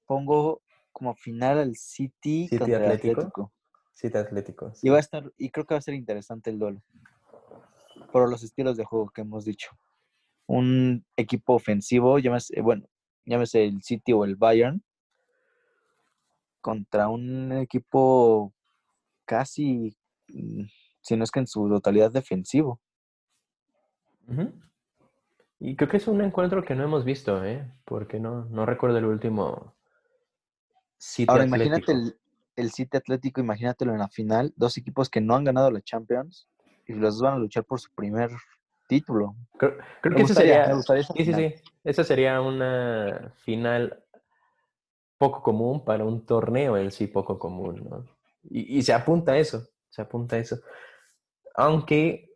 [0.06, 0.62] pongo
[0.94, 3.52] como final al City, City contra el Atlético.
[4.02, 4.74] De Atlético.
[4.74, 4.88] sí.
[4.88, 6.82] Y va a estar, y creo que va a ser interesante el duelo.
[8.12, 9.72] Por los estilos de juego que hemos dicho.
[10.48, 12.88] Un equipo ofensivo, llámese, bueno,
[13.26, 14.84] llámese el City o el Bayern,
[16.62, 18.54] contra un equipo
[19.26, 19.96] casi,
[20.30, 20.64] mm,
[21.02, 22.80] si no es que en su totalidad defensivo.
[25.60, 27.72] Y creo que es un encuentro que no hemos visto, ¿eh?
[27.86, 29.76] Porque no, no recuerdo el último
[30.98, 31.66] City Ahora Atlético.
[31.68, 32.18] imagínate el,
[32.56, 36.48] el City Atlético, imagínatelo en la final, dos equipos que no han ganado la Champions
[36.88, 38.32] y los dos van a luchar por su primer
[38.88, 39.36] título.
[39.58, 40.68] Creo, creo Me que esa gustaría, sería.
[40.68, 41.56] me gustaría esa Sí, sí, sí.
[41.84, 44.04] Esa sería una final
[45.18, 48.06] poco común para un torneo en sí poco común, ¿no?
[48.50, 50.60] Y, y se apunta a eso, se apunta a eso.
[51.56, 52.34] Aunque,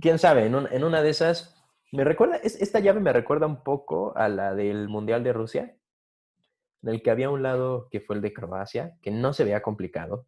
[0.00, 1.56] quién sabe, en, un- en una de esas,
[1.92, 5.76] me recuerda, es- esta llave me recuerda un poco a la del Mundial de Rusia,
[6.82, 9.60] en el que había un lado que fue el de Croacia, que no se veía
[9.62, 10.26] complicado,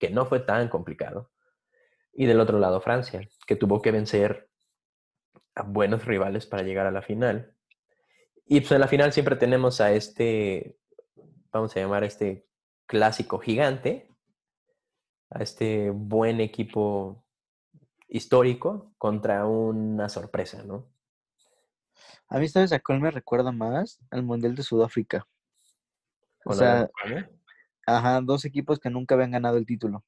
[0.00, 1.30] que no fue tan complicado,
[2.12, 4.49] y del otro lado Francia, que tuvo que vencer
[5.54, 7.54] a buenos rivales para llegar a la final.
[8.46, 10.78] Y pues en la final siempre tenemos a este,
[11.52, 12.46] vamos a llamar a este
[12.86, 14.08] clásico gigante,
[15.30, 17.24] a este buen equipo
[18.08, 20.88] histórico contra una sorpresa, ¿no?
[22.28, 24.00] A mí, ¿sabes a cuál me recuerda más?
[24.10, 25.26] Al Mundial de Sudáfrica.
[26.44, 27.30] O sea, España.
[27.86, 30.04] ajá, dos equipos que nunca habían ganado el título.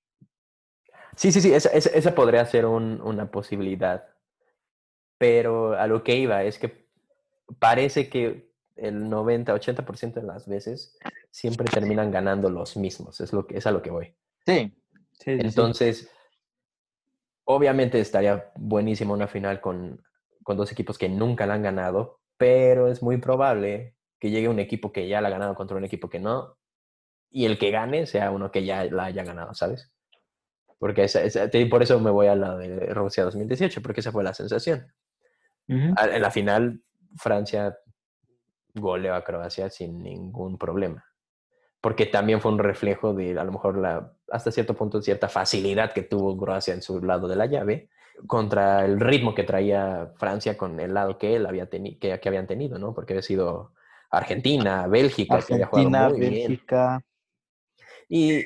[1.17, 4.09] Sí, sí, sí, esa, esa- esa podría ser un- una posibilidad.
[5.23, 6.89] Pero a lo que iba es que
[7.61, 10.99] parece que el 90, 80% de las veces
[11.31, 13.21] siempre terminan ganando los mismos.
[13.21, 14.17] Es, lo que, es a lo que voy.
[14.45, 14.75] Sí.
[15.13, 15.41] sí, sí, sí.
[15.47, 16.11] Entonces,
[17.45, 20.03] obviamente estaría buenísimo una final con,
[20.43, 24.59] con dos equipos que nunca la han ganado, pero es muy probable que llegue un
[24.59, 26.59] equipo que ya la ha ganado contra un equipo que no,
[27.31, 29.89] y el que gane sea uno que ya la haya ganado, ¿sabes?
[30.81, 34.25] Porque esa, esa- por eso me voy a la de Rusia 2018, porque esa fue
[34.25, 34.93] la sensación.
[35.73, 36.83] En la final,
[37.17, 37.77] Francia
[38.75, 41.05] goleó a Croacia sin ningún problema.
[41.81, 45.93] Porque también fue un reflejo de, a lo mejor, la, hasta cierto punto, cierta facilidad
[45.93, 47.89] que tuvo Croacia en su lado de la llave
[48.27, 52.29] contra el ritmo que traía Francia con el lado que él había tenido, que, que
[52.29, 52.95] habían tenido, ¿no?
[52.95, 53.73] Porque había sido
[54.11, 56.49] Argentina, Bélgica, que había jugado Argentina, bien.
[56.49, 57.03] Bélgica.
[58.09, 58.45] Y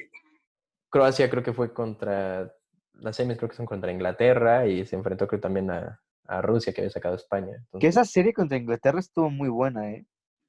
[0.88, 2.50] Croacia creo que fue contra,
[2.94, 6.72] las semis creo que son contra Inglaterra y se enfrentó creo también a, a Rusia
[6.72, 7.64] que había sacado a España.
[7.78, 10.06] Que esa serie contra Inglaterra estuvo muy buena, ¿eh?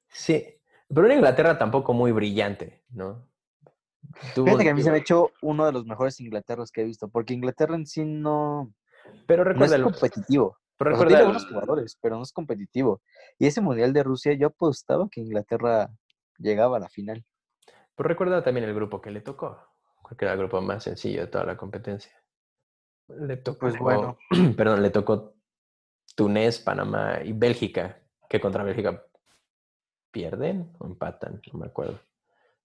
[0.08, 0.44] Sí,
[0.88, 3.26] pero una Inglaterra tampoco muy brillante, ¿no?
[4.34, 6.80] Tuvo- Fíjate que a mí se me ha hecho uno de los mejores Inglaterras que
[6.80, 8.72] he visto, porque Inglaterra en sí no,
[9.26, 10.56] Pero no es competitivo.
[10.78, 13.02] pero recuerda tiene buenos jugadores, pero no es competitivo.
[13.38, 15.90] Y ese Mundial de Rusia yo apostaba que Inglaterra
[16.38, 17.24] llegaba a la final.
[17.96, 19.58] pero recuerda también el grupo que le tocó,
[20.02, 22.12] porque era el grupo más sencillo de toda la competencia.
[23.08, 24.16] Le tocó, Pues bueno.
[24.56, 25.34] perdón, le tocó
[26.18, 29.04] Túnez, Panamá y Bélgica, que contra Bélgica
[30.10, 32.00] pierden o empatan, no me acuerdo.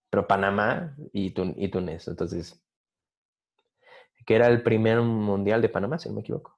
[0.09, 2.59] Pero Panamá y, Tun- y Túnez, entonces,
[4.25, 6.57] que era el primer mundial de Panamá, si no me equivoco.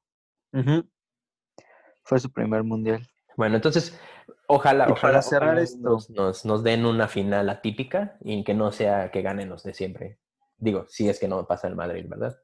[2.06, 3.06] Fue su primer Mundial.
[3.36, 4.00] Bueno, entonces,
[4.48, 8.42] ojalá, Y ojalá, para cerrar ojalá esto- nos, nos, nos den una final atípica y
[8.46, 10.18] que no sea que ganen los de siempre.
[10.58, 12.40] Digo, si es que no pasa el Madrid, ¿verdad?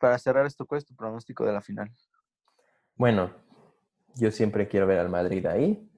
[0.00, 1.92] Para cerrar esto, ¿cuál es tu pronóstico de la final?
[3.00, 3.30] Bueno,
[4.16, 5.90] yo siempre quiero ver al Madrid ahí.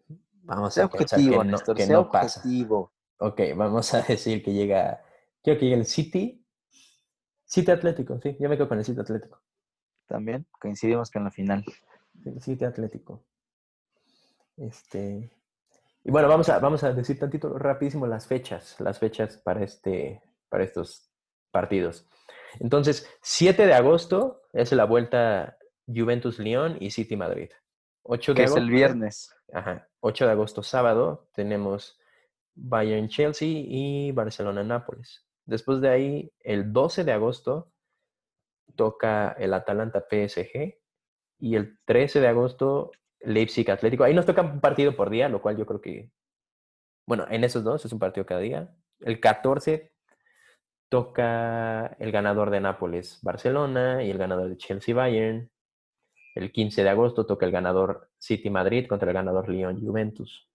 [0.44, 2.42] Vamos Sea a pensar objetivo, que no, Néstor, que sea no pasa.
[3.18, 5.02] Ok, vamos a decir que llega.
[5.42, 6.46] Quiero que llegue el City.
[7.44, 9.40] City Atlético, sí, yo me quedo con el City Atlético.
[10.06, 11.64] También coincidimos en la final.
[12.24, 13.24] El City Atlético.
[14.56, 15.28] Este.
[16.04, 20.22] Y bueno, vamos a, vamos a decir tantito rapidísimo las fechas, las fechas para, este,
[20.48, 21.10] para estos
[21.50, 22.06] partidos.
[22.60, 25.56] Entonces, 7 de agosto es la vuelta
[25.87, 27.51] Juventus-León y City-Madrid.
[28.05, 28.62] 8 de Que es agosto.
[28.64, 29.35] el viernes.
[29.53, 29.88] Ajá.
[30.01, 31.99] 8 de agosto, sábado, tenemos
[32.55, 35.25] Bayern Chelsea y Barcelona Nápoles.
[35.45, 37.73] Después de ahí, el 12 de agosto,
[38.77, 40.79] toca el Atalanta PSG.
[41.38, 44.05] Y el 13 de agosto, Leipzig Atlético.
[44.05, 46.11] Ahí nos toca un partido por día, lo cual yo creo que.
[47.07, 48.75] Bueno, en esos dos es un partido cada día.
[49.01, 49.92] El 14
[50.88, 55.51] toca el ganador de Nápoles Barcelona y el ganador de Chelsea Bayern.
[56.35, 60.49] El 15 de agosto toca el ganador City Madrid contra el ganador Lyon Juventus.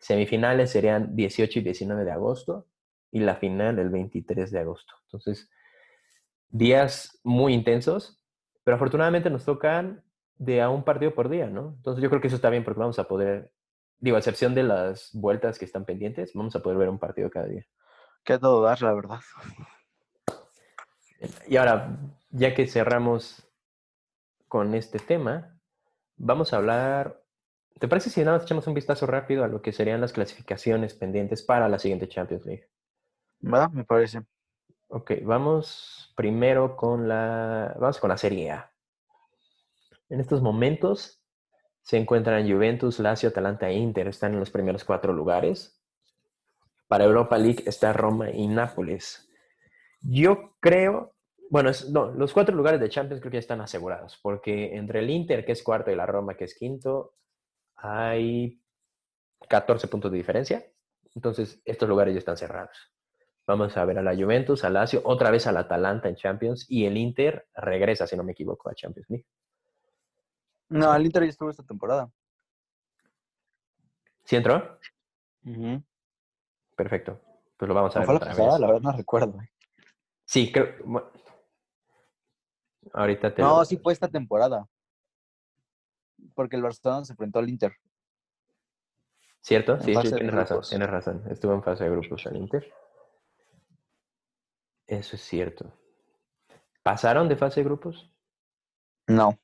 [0.00, 2.66] Semifinales serían 18 y 19 de agosto
[3.10, 4.94] y la final el 23 de agosto.
[5.04, 5.50] Entonces,
[6.48, 8.20] días muy intensos,
[8.64, 10.02] pero afortunadamente nos tocan
[10.36, 11.74] de a un partido por día, ¿no?
[11.76, 13.52] Entonces yo creo que eso está bien porque vamos a poder,
[13.98, 17.30] digo, a excepción de las vueltas que están pendientes, vamos a poder ver un partido
[17.30, 17.66] cada día.
[18.24, 19.20] Que todo dar, la verdad.
[21.48, 21.98] Y ahora,
[22.30, 23.47] ya que cerramos
[24.48, 25.58] con este tema,
[26.16, 27.22] vamos a hablar.
[27.78, 30.94] ¿Te parece si nada más echamos un vistazo rápido a lo que serían las clasificaciones
[30.94, 32.68] pendientes para la siguiente Champions League?
[33.40, 33.70] ¿Verdad?
[33.70, 34.22] Me parece.
[34.88, 37.76] Ok, vamos primero con la.
[37.78, 38.72] Vamos con la Serie A.
[40.08, 41.22] En estos momentos
[41.82, 44.08] se encuentran Juventus, Lazio, Atalanta e Inter.
[44.08, 45.80] Están en los primeros cuatro lugares.
[46.88, 49.28] Para Europa League está Roma y Nápoles.
[50.00, 51.14] Yo creo
[51.50, 55.08] Bueno, no, los cuatro lugares de Champions creo que ya están asegurados, porque entre el
[55.08, 57.14] Inter, que es cuarto, y la Roma, que es quinto,
[57.76, 58.60] hay
[59.48, 60.66] 14 puntos de diferencia.
[61.14, 62.92] Entonces, estos lugares ya están cerrados.
[63.46, 66.84] Vamos a ver a la Juventus, a Lazio, otra vez al Atalanta en Champions, y
[66.84, 69.26] el Inter regresa, si no me equivoco, a Champions League.
[70.68, 72.10] No, el Inter ya estuvo esta temporada.
[74.24, 74.78] ¿Sí entró?
[76.76, 77.22] Perfecto.
[77.56, 78.06] Pues lo vamos a ver.
[78.06, 79.38] Fue la pasada, la verdad no recuerdo.
[80.26, 80.74] Sí, creo.
[82.92, 83.42] Ahorita te.
[83.42, 84.66] No, sí fue esta temporada.
[86.34, 87.72] Porque el Barcelona se enfrentó al Inter.
[89.40, 89.80] ¿Cierto?
[89.80, 91.22] sí, sí, tienes razón, tienes razón.
[91.30, 92.72] Estuvo en fase de grupos al Inter.
[94.86, 95.72] Eso es cierto.
[96.82, 98.10] ¿Pasaron de fase de grupos?
[99.06, 99.38] No.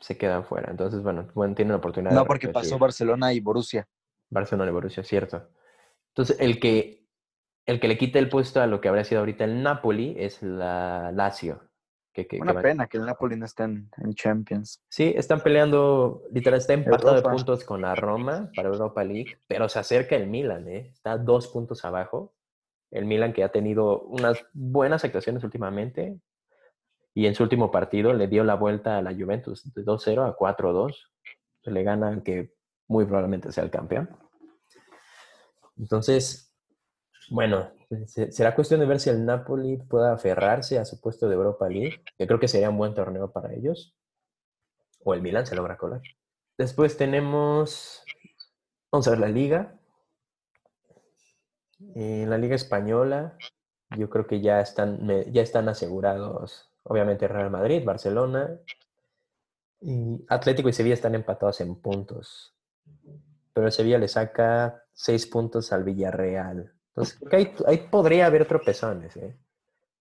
[0.00, 0.70] Se quedan fuera.
[0.70, 2.12] Entonces, bueno, bueno tienen la oportunidad.
[2.12, 3.88] No, porque pasó Barcelona y Borussia.
[4.28, 5.48] Barcelona y Borussia, cierto.
[6.08, 7.06] Entonces, el que,
[7.64, 10.42] el que le quita el puesto a lo que habría sido ahorita el Napoli es
[10.42, 11.62] la Lazio.
[12.40, 14.82] Una pena que el Napoli no esté en, Champions.
[14.88, 19.68] Sí, están peleando, literal, está empatado de puntos con la Roma para Europa League, pero
[19.68, 20.90] se acerca el Milan, ¿eh?
[20.92, 22.34] Está dos puntos abajo.
[22.90, 26.18] El Milan que ha tenido unas buenas actuaciones últimamente
[27.14, 30.36] y en su último partido le dio la vuelta a la Juventus de 2-0 a
[30.36, 30.94] 4-2.
[31.64, 32.54] Le gana que
[32.88, 34.08] muy probablemente sea el campeón.
[35.78, 36.45] Entonces,
[37.30, 37.70] bueno,
[38.06, 42.02] será cuestión de ver si el Napoli pueda aferrarse a su puesto de Europa League,
[42.16, 43.94] que creo que sería un buen torneo para ellos.
[45.04, 46.02] O el Milan se logra colar.
[46.58, 48.02] Después tenemos,
[48.90, 49.78] vamos a ver la liga.
[51.94, 53.36] En la liga española,
[53.96, 58.58] yo creo que ya están, ya están asegurados, obviamente Real Madrid, Barcelona,
[59.80, 62.54] y Atlético y Sevilla están empatados en puntos.
[63.52, 66.75] Pero Sevilla le saca seis puntos al Villarreal.
[66.96, 67.20] Entonces,
[67.66, 69.36] ahí, podría haber tropezones, ¿eh?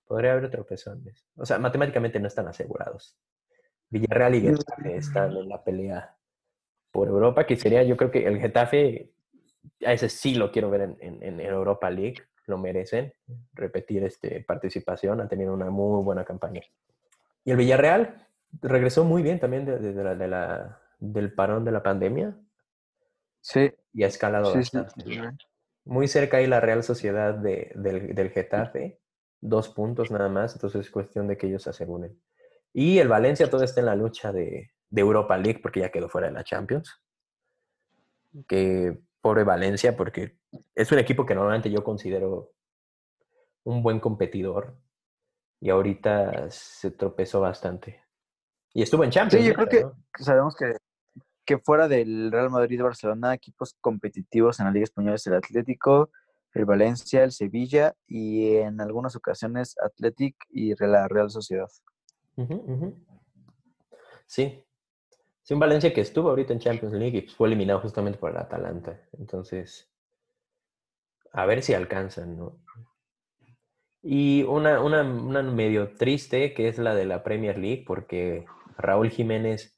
[0.08, 1.28] Podría haber tropezones.
[1.36, 3.18] O sea, matemáticamente no están asegurados.
[3.90, 6.16] Villarreal y Getafe están en la pelea
[6.92, 9.12] por Europa, que sería, yo creo que el Getafe,
[9.86, 13.14] a ese sí lo quiero ver en, Europa League, lo merecen,
[13.54, 16.62] repetir este, participación, han tenido una muy buena campaña.
[17.44, 18.26] Y el Villarreal
[18.62, 22.38] regresó muy bien también de, la, del parón de la pandemia.
[23.42, 23.74] Sí.
[23.92, 25.04] Y ha escalado bastante.
[25.86, 29.00] Muy cerca ahí la Real Sociedad de, del, Getafe,
[29.40, 32.20] dos puntos nada más, entonces es cuestión de que ellos se aseguren.
[32.74, 36.28] Y el Valencia todo está en la lucha de, Europa League porque ya quedó fuera
[36.28, 37.02] de la Champions.
[38.48, 40.38] Que pobre Valencia porque
[40.74, 42.52] es un equipo que normalmente yo considero
[43.64, 44.78] un buen competidor
[45.60, 48.04] y ahorita se tropezó bastante.
[48.74, 49.44] Y estuvo en Champions.
[49.44, 50.76] Sí, yo creo que sabemos que
[51.46, 55.36] que fuera del Real Madrid y Barcelona, equipos competitivos en la Liga Española es el
[55.36, 56.10] Atlético,
[56.54, 61.70] el Valencia, el Sevilla y en algunas ocasiones Atlético y la Real Sociedad.
[64.26, 64.62] Sí.
[65.44, 68.38] Sí, un Valencia que estuvo ahorita en Champions League y fue eliminado justamente por el
[68.38, 69.00] Atalanta.
[69.14, 69.92] Entonces,
[71.32, 72.58] a ver si alcanzan, ¿no?
[74.02, 78.46] Y una, una, una medio triste que es la de la Premier League, porque
[78.78, 79.75] Raúl Jiménez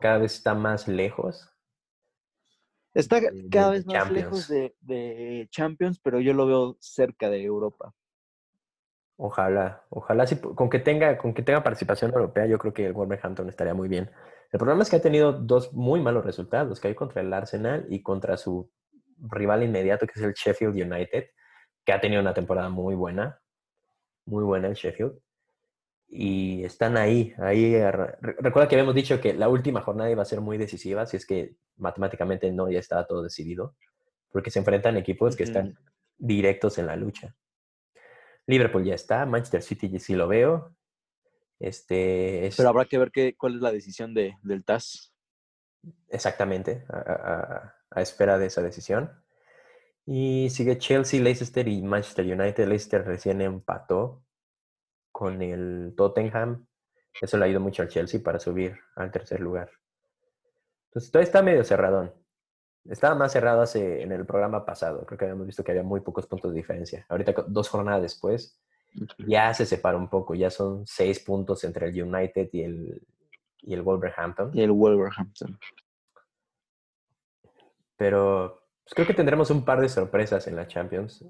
[0.00, 1.48] cada vez está más lejos.
[2.92, 3.20] Está
[3.50, 7.94] cada vez más lejos de, Champions, pero yo lo veo cerca de Europa.
[9.16, 10.24] Ojalá, ojalá
[10.54, 13.88] con que tenga, con que tenga participación europea, yo creo que el Wolverhampton estaría muy
[13.88, 14.10] bien.
[14.50, 17.86] El problema es que ha tenido dos muy malos resultados, que hay contra el Arsenal
[17.90, 18.72] y contra su
[19.18, 21.26] rival inmediato, que es el Sheffield United,
[21.84, 23.40] que ha tenido una temporada muy buena,
[24.24, 25.20] muy buena el Sheffield
[26.12, 27.80] y están ahí, ahí.
[28.20, 31.24] Recuerda que habíamos dicho que la última jornada iba a ser muy decisiva, si es
[31.24, 33.76] que matemáticamente no ya estaba todo decidido,
[34.32, 35.78] porque se enfrentan equipos que están
[36.18, 37.36] directos en la lucha.
[38.46, 40.74] Liverpool ya está, Manchester City sí lo veo.
[41.60, 45.14] Este, Pero habrá que ver qué, cuál es la decisión de, del TAS.
[46.08, 49.12] Exactamente, a, a, espera de esa decisión.
[50.06, 52.66] Y sigue Chelsea, Leicester y Manchester United.
[52.66, 54.24] Leicester recién empató
[55.20, 56.66] con el Tottenham.
[57.20, 59.70] Eso le ha ido mucho al Chelsea para subir al tercer lugar.
[60.86, 62.14] Entonces, todo está medio cerradón.
[62.86, 65.04] Estaba más cerrado hace, en el programa pasado.
[65.04, 67.04] Creo que habíamos visto que había muy pocos puntos de diferencia.
[67.10, 68.58] Ahorita, dos jornadas después,
[69.18, 70.34] ya se separa un poco.
[70.34, 73.06] Ya son seis puntos entre el United y el,
[73.58, 74.52] y el Wolverhampton.
[74.54, 75.58] Y el Wolverhampton.
[77.98, 81.26] Pero pues, creo que tendremos un par de sorpresas en la Champions.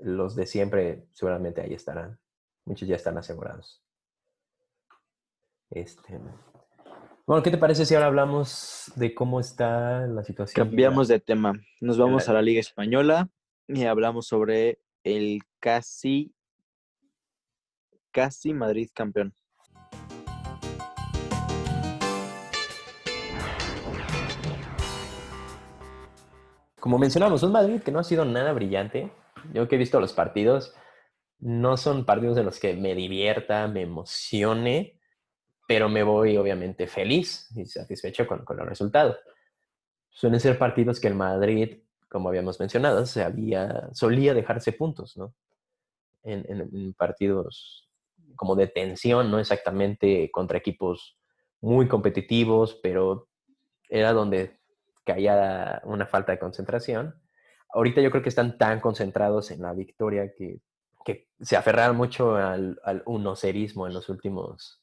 [0.00, 2.18] Los de siempre seguramente ahí estarán.
[2.66, 3.82] Muchos ya están asegurados.
[5.70, 6.20] Este,
[7.26, 10.68] bueno, ¿qué te parece si ahora hablamos de cómo está la situación?
[10.68, 11.54] Cambiamos de tema.
[11.80, 13.28] Nos vamos a la Liga Española
[13.66, 16.32] y hablamos sobre el casi
[18.12, 19.34] casi Madrid campeón.
[26.78, 29.10] Como mencionamos, un Madrid que no ha sido nada brillante.
[29.52, 30.74] Yo que he visto los partidos,
[31.38, 34.98] no son partidos en los que me divierta, me emocione,
[35.68, 39.18] pero me voy obviamente feliz y satisfecho con, con los resultados.
[40.10, 41.78] Suelen ser partidos que el Madrid,
[42.08, 45.34] como habíamos mencionado, se había, solía dejarse puntos, ¿no?
[46.22, 47.88] En, en partidos
[48.34, 51.18] como de tensión, no exactamente contra equipos
[51.60, 53.28] muy competitivos, pero
[53.88, 54.58] era donde
[55.04, 57.20] caía una falta de concentración.
[57.70, 60.60] Ahorita yo creo que están tan concentrados en la victoria que,
[61.06, 64.82] que se aferraron mucho al, al unocerismo en los últimos,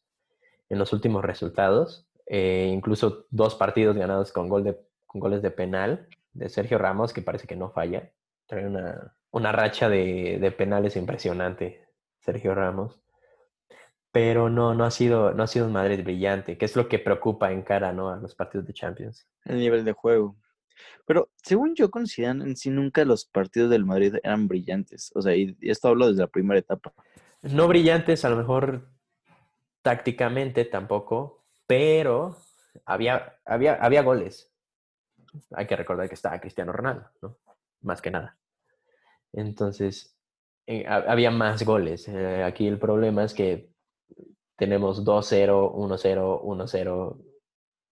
[0.69, 2.07] en los últimos resultados.
[2.26, 7.11] Eh, incluso dos partidos ganados con, gol de, con goles de penal de Sergio Ramos,
[7.11, 8.09] que parece que no falla.
[8.47, 11.86] Trae una, una racha de, de penales impresionante,
[12.21, 13.03] Sergio Ramos
[14.13, 16.99] pero no, no ha sido, no ha sido un Madrid brillante, que es lo que
[16.99, 18.09] preocupa en cara ¿no?
[18.11, 19.28] a los partidos de Champions.
[19.43, 20.36] El nivel de juego.
[21.05, 25.11] Pero según yo consideran en sí nunca los partidos del Madrid eran brillantes.
[25.15, 26.93] O sea, y esto hablo desde la primera etapa.
[27.41, 28.88] No brillantes, a lo mejor
[29.82, 32.38] tácticamente tampoco, pero
[32.86, 34.51] había, había, había goles.
[35.51, 37.38] Hay que recordar que estaba Cristiano Ronaldo, ¿no?
[37.82, 38.38] Más que nada.
[39.34, 40.15] Entonces,
[40.65, 42.07] eh, había más goles.
[42.07, 43.74] Eh, aquí el problema es que
[44.55, 47.17] tenemos 2-0, 1-0, 1-0,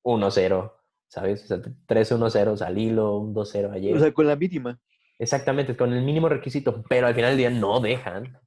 [0.03, 0.73] 1-0,
[1.11, 1.43] ¿sabes?
[1.43, 3.95] O sea, 3-1-0 al hilo, un 2-0 ayer.
[3.95, 4.79] O sea, con la mínima.
[5.19, 8.39] Exactamente, con el mínimo requisito, pero al final del día no dejan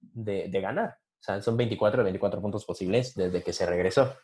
[0.00, 0.96] de, de ganar.
[1.20, 4.16] O sea, son 24 de 24 puntos posibles desde que se regresó.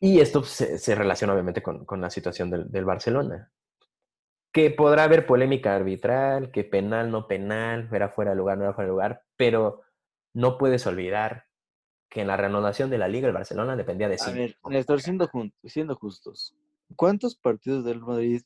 [0.00, 3.52] Y esto se, se relaciona obviamente con, con la situación del, del, Barcelona.
[4.52, 8.72] Que podrá haber polémica arbitral, que penal, no penal, era fuera de lugar, no era
[8.72, 9.82] fuera de lugar, pero
[10.32, 11.44] no puedes olvidar
[12.14, 14.30] que en la reanudación de la Liga el Barcelona dependía de sí.
[14.30, 15.28] A ver, Néstor, siendo,
[15.64, 16.54] siendo justos,
[16.94, 18.40] ¿cuántos partidos del Madrid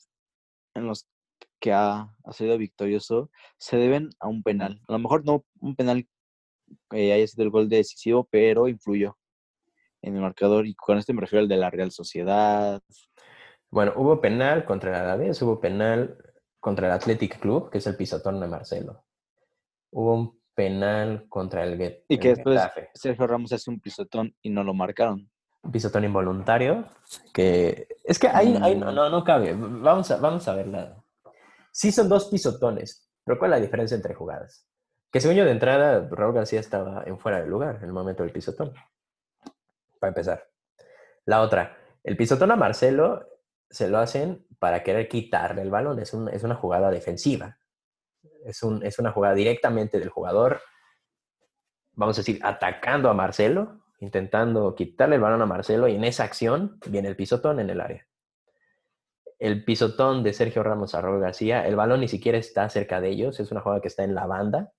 [0.73, 1.07] en los
[1.61, 4.81] que ha, ha, sido victorioso se deben a un penal?
[4.89, 6.09] A lo mejor no un penal
[6.89, 9.19] que haya sido el gol decisivo, pero influyó
[10.01, 12.81] en el marcador y con este me refiero al de la Real Sociedad.
[13.71, 16.17] Bueno, hubo penal contra el Alavés, hubo penal
[16.59, 19.05] contra el Athletic Club, que es el pisotón de Marcelo.
[19.91, 22.05] Hubo un penal contra el Get.
[22.09, 22.91] Y que después Getafe.
[22.93, 25.31] Sergio Ramos hace un pisotón y no lo marcaron.
[25.63, 26.85] Un pisotón involuntario.
[27.33, 29.55] Que es que ahí, ahí no, no, no, cabe.
[29.57, 30.97] Vamos a, vamos a verla.
[31.71, 34.67] Sí son dos pisotones, pero ¿cuál es la diferencia entre jugadas?
[35.13, 38.25] Que según yo de entrada, Raúl García estaba en fuera de lugar en el momento
[38.25, 38.73] del pisotón.
[40.01, 40.45] Para empezar.
[41.25, 43.29] La otra, el pisotón a Marcelo
[43.71, 46.01] se lo hacen para querer quitarle el balón.
[46.01, 47.59] Es, un, es una jugada defensiva.
[48.45, 50.61] Es, un, es una jugada directamente del jugador,
[51.93, 56.25] vamos a decir, atacando a Marcelo, intentando quitarle el balón a Marcelo y en esa
[56.25, 58.07] acción viene el pisotón en el área.
[59.39, 63.09] El pisotón de Sergio Ramos a Raúl García, el balón ni siquiera está cerca de
[63.09, 64.73] ellos, es una jugada que está en la banda.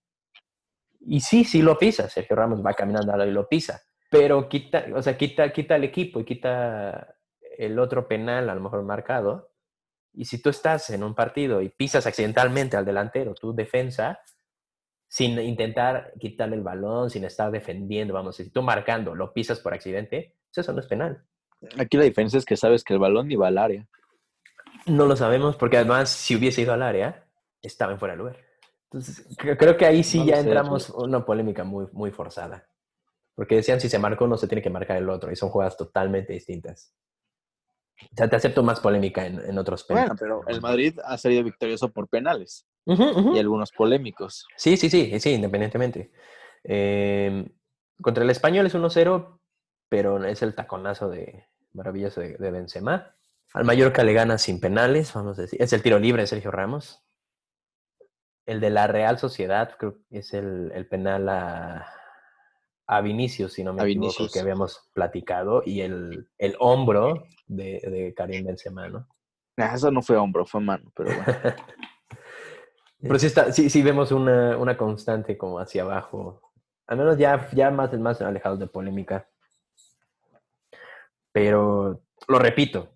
[1.02, 3.82] Y sí, sí lo pisa, Sergio Ramos va caminando y lo pisa,
[4.12, 7.16] pero quita, o sea, quita, quita el equipo y quita
[7.58, 9.49] el otro penal a lo mejor marcado
[10.14, 14.20] y si tú estás en un partido y pisas accidentalmente al delantero, tu defensa,
[15.08, 19.74] sin intentar quitarle el balón, sin estar defendiendo, vamos, si tú marcando lo pisas por
[19.74, 21.24] accidente, pues eso no es penal.
[21.78, 23.88] Aquí la diferencia es que sabes que el balón iba al área.
[24.86, 27.28] No lo sabemos porque además si hubiese ido al área,
[27.62, 28.38] estaba en fuera de lugar.
[28.92, 31.04] Entonces, creo que ahí sí no ya entramos pues.
[31.04, 32.68] una polémica muy, muy forzada.
[33.36, 35.32] Porque decían si se marca uno, se tiene que marcar el otro.
[35.32, 36.94] Y son jugadas totalmente distintas.
[38.12, 40.10] O sea, te acepto más polémica en, en otros penales.
[40.20, 42.66] Bueno, pero el Madrid ha salido victorioso por penales.
[42.86, 43.36] Uh -huh, uh -huh.
[43.36, 44.48] Y algunos polémicos.
[44.56, 46.12] Sí, sí, sí, sí, independientemente.
[46.64, 47.50] Eh,
[48.02, 49.40] contra el español es 1-0,
[49.90, 53.16] pero es el taconazo de maravilloso de, de, Benzema.
[53.54, 55.62] Al Mallorca le gana sin penales, vamos a decir.
[55.62, 57.04] Es el tiro libre de Sergio Ramos.
[58.46, 61.99] El de la Real Sociedad, creo que es el, el penal a,
[62.92, 64.34] a Vinicius, si no me a equivoco, Vinicius.
[64.34, 69.08] que habíamos platicado, y el, el hombro de, de, Karim Benzema, ¿no?
[69.58, 71.24] Nah, eso no fue hombro, fue mano, pero bueno.
[73.00, 76.42] pero sí, está, sí, sí vemos una, una, constante como hacia abajo,
[76.88, 79.30] al menos ya, ya más, más alejados de polémica.
[81.32, 82.90] Pero, lo repito,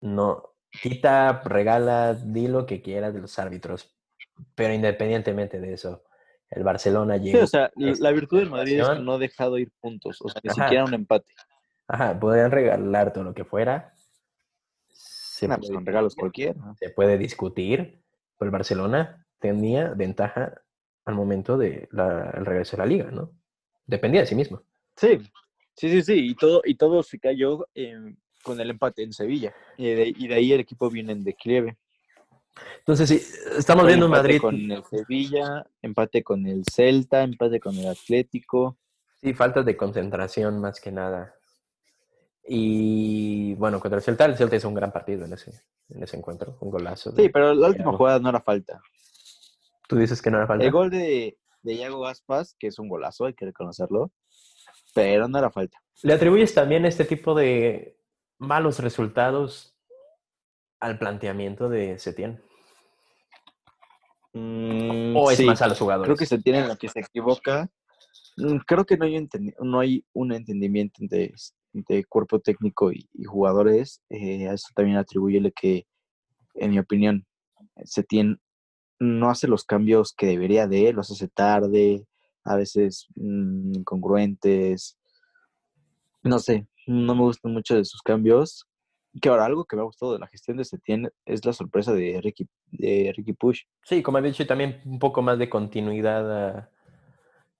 [0.00, 3.94] no, quita, regala, di lo que quieras de los árbitros,
[4.54, 6.02] pero independientemente de eso,
[6.54, 7.38] el Barcelona llegó.
[7.38, 10.28] Sí, o sea, la virtud del Madrid es que no ha dejado ir puntos, o
[10.28, 10.64] sea, ni Ajá.
[10.64, 11.32] siquiera un empate.
[11.88, 13.94] Ajá, podrían regalar todo lo que fuera.
[14.88, 16.54] Se nah, pues con regalos cualquiera.
[16.78, 18.02] Se puede discutir,
[18.38, 20.62] pero el Barcelona tenía ventaja
[21.04, 23.32] al momento del el regreso de la liga, ¿no?
[23.86, 24.62] Dependía de sí mismo.
[24.96, 25.18] Sí,
[25.74, 27.66] sí, sí, sí, y todo, y todo se cayó
[28.42, 31.76] con el empate en Sevilla, y de, ahí el equipo viene en declive.
[32.78, 33.22] Entonces, sí,
[33.56, 34.40] estamos viendo Madrid.
[34.40, 38.78] Con el Sevilla, empate con el Celta, empate con el Atlético.
[39.20, 41.34] Sí, falta de concentración más que nada.
[42.46, 45.52] Y bueno, contra el Celta, el Celta hizo un gran partido en ese,
[45.88, 47.14] en ese encuentro, un golazo.
[47.14, 48.80] sí, pero la última jugada no era falta.
[49.88, 50.64] Tú dices que no era falta.
[50.64, 54.10] El gol de, de Iago Aspas, que es un golazo, hay que reconocerlo,
[54.94, 55.78] pero no era falta.
[56.02, 57.96] ¿Le atribuyes también este tipo de
[58.38, 59.71] malos resultados
[60.82, 62.42] al planteamiento de Setién?
[64.32, 66.08] Mm, ¿O es más a los jugadores?
[66.08, 67.70] Creo que Setién en lo que se equivoca.
[68.36, 69.28] Mm, creo que no hay,
[69.60, 74.02] no hay un entendimiento entre, cuerpo técnico y, jugadores.
[74.10, 75.86] Eh, a eso también atribuyele que,
[76.54, 77.24] en mi opinión,
[77.84, 78.40] Setién
[78.98, 82.04] no hace los cambios que debería de, los hace tarde,
[82.42, 84.98] a veces mm, incongruentes.
[86.24, 88.66] No sé, no me gustan mucho de sus cambios.
[89.20, 91.92] Que ahora algo que me ha gustado de la gestión de Setien es la sorpresa
[91.92, 93.64] de Ricky, de Ricky Push.
[93.82, 96.70] Sí, como he dicho, también un poco más de continuidad a,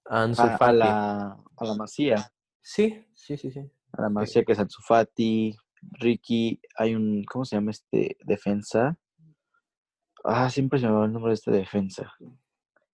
[0.05, 2.31] a, a, la, a la Masía.
[2.61, 3.69] Sí, sí, sí, sí.
[3.91, 5.55] A la Masía que es Anzufati,
[5.91, 8.97] Ricky, hay un, ¿cómo se llama este defensa?
[10.23, 12.13] Ah, siempre se me va el nombre de este defensa.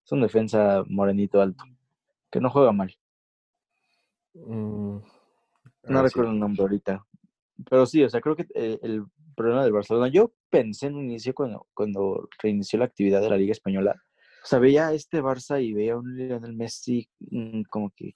[0.03, 1.63] Es un defensa morenito alto,
[2.31, 2.93] que no juega mal.
[4.33, 4.97] Mm,
[5.83, 7.05] no recuerdo el nombre ahorita.
[7.67, 9.05] Pero sí, o sea, creo que eh, el,
[9.35, 13.37] problema del Barcelona, yo pensé en un inicio cuando, cuando reinició la actividad de la
[13.37, 13.95] Liga Española,
[14.43, 18.15] o sea, veía este Barça y veía a un Lionel Messi mm, como que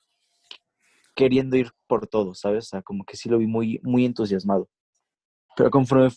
[1.16, 2.66] queriendo ir por todo, ¿sabes?
[2.66, 4.68] O sea, como que sí lo vi muy, muy entusiasmado.
[5.56, 6.10] Pero conforme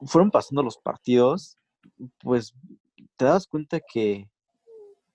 [0.00, 1.56] fueron pasando los partidos,
[2.20, 2.54] pues
[3.16, 4.28] te das cuenta que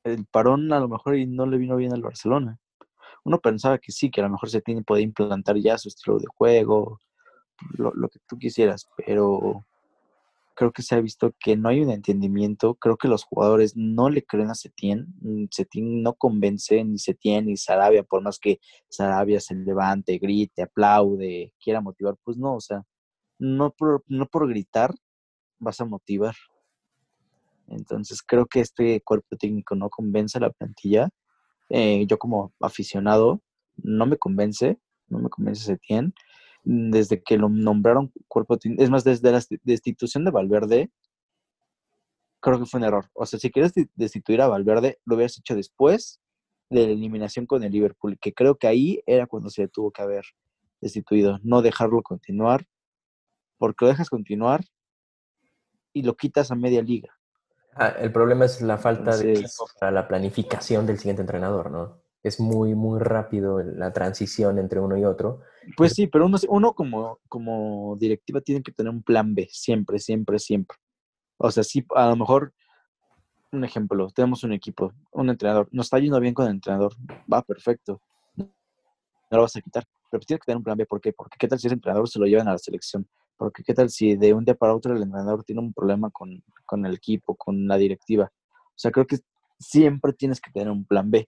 [0.04, 2.60] el parón a lo mejor no le vino bien al Barcelona.
[3.24, 6.18] Uno pensaba que sí, que a lo mejor se tiene poder implantar ya su estilo
[6.18, 7.00] de juego,
[7.78, 9.66] lo, que tú quisieras, pero
[10.56, 12.76] creo que se ha visto que no hay un entendimiento.
[12.76, 15.08] Creo que los jugadores no le creen a Setién.
[15.22, 18.60] Mm, Setién no convence ni Setién ni Sarabia, por más que
[18.90, 22.84] Sarabia se levante, grite, aplaude, quiera motivar, pues no, o sea,
[23.40, 23.74] no
[24.08, 24.94] no por gritar
[25.60, 26.36] vas a motivar.
[27.68, 31.10] Entonces creo que este cuerpo técnico no convence a la plantilla.
[31.70, 33.42] Eh, yo como aficionado
[33.78, 36.14] no me convence, no me convence Setién.
[36.64, 40.92] Desde que lo nombraron cuerpo técnico, es más, desde la destitución de Valverde,
[42.40, 43.10] creo que fue un error.
[43.14, 46.20] O sea, si quieres destituir a Valverde, lo hubieras hecho después
[46.70, 50.02] de la eliminación con el Liverpool, que creo que ahí era cuando se tuvo que
[50.02, 50.24] haber
[50.80, 52.66] destituido, no dejarlo continuar,
[53.58, 54.62] porque lo dejas continuar
[55.94, 57.10] y lo quitas a media liga.
[57.76, 62.02] Ah, el problema es la falta de tiempo para la planificación del siguiente entrenador, ¿no?
[62.24, 65.42] Es muy, muy rápido la transición entre uno y otro.
[65.78, 70.40] Pues sí, pero uno, uno como, directiva tiene que tener un plan B, siempre, siempre,
[70.40, 70.78] siempre.
[71.38, 72.54] O sea, sí, a lo mejor,
[73.52, 76.94] un ejemplo, tenemos un equipo, un entrenador, nos está yendo bien con el entrenador,
[77.32, 78.02] va perfecto,
[78.36, 78.48] no
[79.30, 81.14] lo vas a quitar, pero pues tiene que tener un plan B, ¿por qué?
[81.14, 83.08] Porque qué tal si ese entrenador se lo llevan a la selección,
[83.38, 86.44] porque qué tal si de un día para otro el entrenador tiene un problema con,
[86.86, 88.32] el equipo, con la directiva.
[88.52, 89.18] O sea, creo que
[89.58, 91.28] siempre tienes que tener un plan B.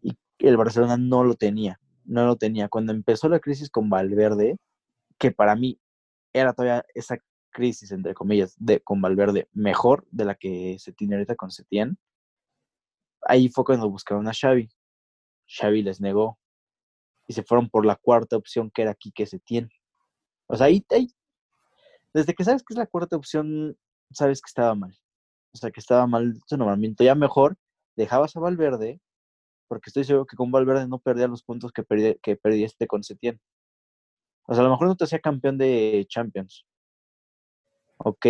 [0.00, 2.68] Y el Barcelona no lo tenía, no lo tenía.
[2.68, 4.58] Cuando empezó la crisis con Valverde,
[5.18, 5.80] que para mí
[6.32, 7.18] era todavía esa
[7.50, 11.98] crisis, entre comillas, de, con Valverde mejor de la que se tiene ahorita con Setién,
[13.22, 14.68] ahí fue cuando buscaron a Xavi.
[15.46, 16.38] Xavi les negó
[17.28, 19.70] y se fueron por la cuarta opción que era Quique Setién.
[20.46, 21.08] O sea, ahí, ahí
[22.14, 23.76] desde que sabes que es la cuarta opción,
[24.10, 24.96] sabes que estaba mal.
[25.52, 27.04] O sea, que estaba mal su nombramiento.
[27.04, 27.56] Ya mejor
[27.96, 29.00] dejabas a Valverde,
[29.72, 31.82] porque estoy seguro que con Valverde no perdía los puntos que,
[32.20, 33.40] que perdiste con Setién.
[34.46, 36.66] O sea, a lo mejor no te hacía campeón de Champions.
[37.96, 38.26] Ok.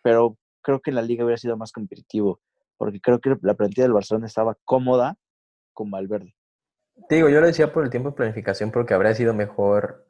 [0.00, 2.40] Pero creo que la liga hubiera sido más competitivo.
[2.76, 5.16] Porque creo que la plantilla del Barcelona estaba cómoda
[5.72, 6.36] con Valverde.
[7.08, 10.06] Te digo, yo lo decía por el tiempo de planificación porque habría sido mejor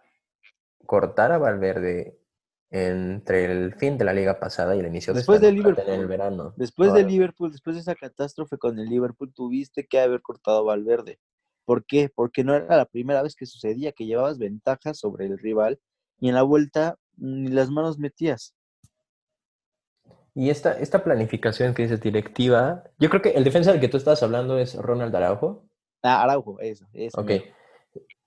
[0.84, 2.18] cortar a Valverde
[2.70, 6.54] entre el fin de la liga pasada y el inicio después de Liverpool, el verano.
[6.56, 10.62] Después de Liverpool, después de esa catástrofe con el Liverpool, tuviste que haber cortado a
[10.62, 11.20] Valverde.
[11.64, 12.10] ¿Por qué?
[12.14, 15.80] Porque no era la primera vez que sucedía que llevabas ventajas sobre el rival
[16.18, 18.54] y en la vuelta ni las manos metías.
[20.34, 23.96] Y esta, esta planificación que dice directiva, yo creo que el defensa del que tú
[23.96, 25.64] estás hablando es Ronald Araujo.
[26.02, 26.86] Ah, Araujo, eso.
[26.92, 27.30] eso ok,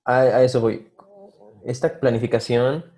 [0.06, 0.90] a eso voy.
[1.66, 2.97] Esta planificación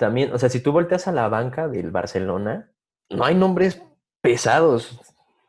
[0.00, 2.72] también, o sea, si tú volteas a la banca del Barcelona,
[3.10, 3.82] no hay nombres
[4.22, 4.98] pesados.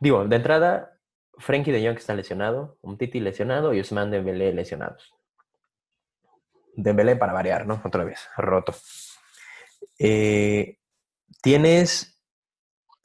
[0.02, 1.00] Digo, de entrada,
[1.38, 5.14] Frankie de Jong está lesionado, un Titi lesionado y Usman Dembélé lesionados.
[6.76, 7.82] Dembélé para variar, ¿no?
[7.86, 8.76] Otra vez, roto.
[9.98, 10.80] Eh,
[11.42, 12.22] tienes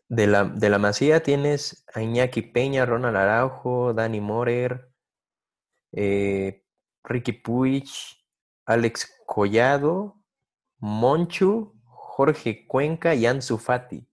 [0.08, 4.90] de la, de la Masía, tienes a Iñaki Peña, Ronald Araujo, Dani Morer,
[5.92, 6.64] eh,
[7.04, 7.88] Ricky Puig,
[8.64, 10.16] Alex Collado,
[10.78, 14.06] Monchu, Jorge Cuenca y Ansu Fati.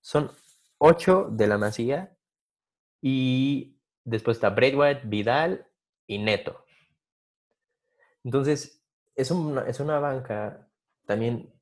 [0.00, 0.30] Son
[0.78, 2.16] ocho de la Masía
[3.00, 5.66] y después está Braithwaite, Vidal
[6.06, 6.64] y Neto.
[8.22, 8.82] Entonces,
[9.14, 10.68] es una, es una banca
[11.06, 11.52] también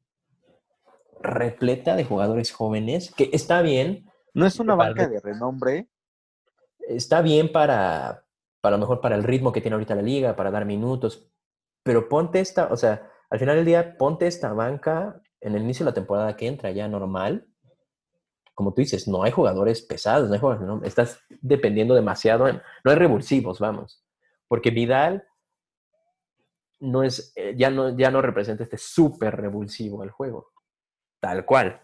[1.20, 4.10] repleta de jugadores jóvenes, que está bien.
[4.34, 5.88] No es una banca de renombre.
[6.80, 8.24] Está bien para,
[8.60, 11.28] para lo mejor para el ritmo que tiene ahorita la liga, para dar minutos,
[11.82, 15.86] pero ponte esta, o sea, al final del día, ponte esta banca en el inicio
[15.86, 17.48] de la temporada que entra ya normal.
[18.52, 22.60] Como tú dices, no hay jugadores pesados, no hay jugadores, no, estás dependiendo demasiado, en,
[22.84, 24.04] no hay revulsivos, vamos.
[24.48, 25.26] Porque Vidal
[26.80, 30.52] no es, eh, ya no, ya no representa este súper revulsivo al juego.
[31.18, 31.80] Tal cual.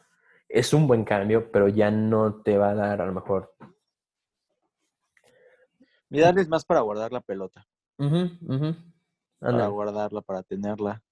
[0.50, 3.54] Es un buen cambio, pero ya no te va a dar a lo mejor.
[6.10, 7.66] Vidal es más para guardar la pelota.
[9.38, 11.02] Para guardarla, para tenerla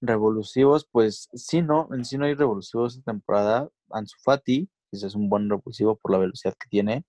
[0.00, 3.68] revolutivos, pues sí, no, en sí no hay revolutivos esta temporada.
[3.90, 7.04] Ansu Fati, ese es un buen revulsivo por la velocidad que tiene.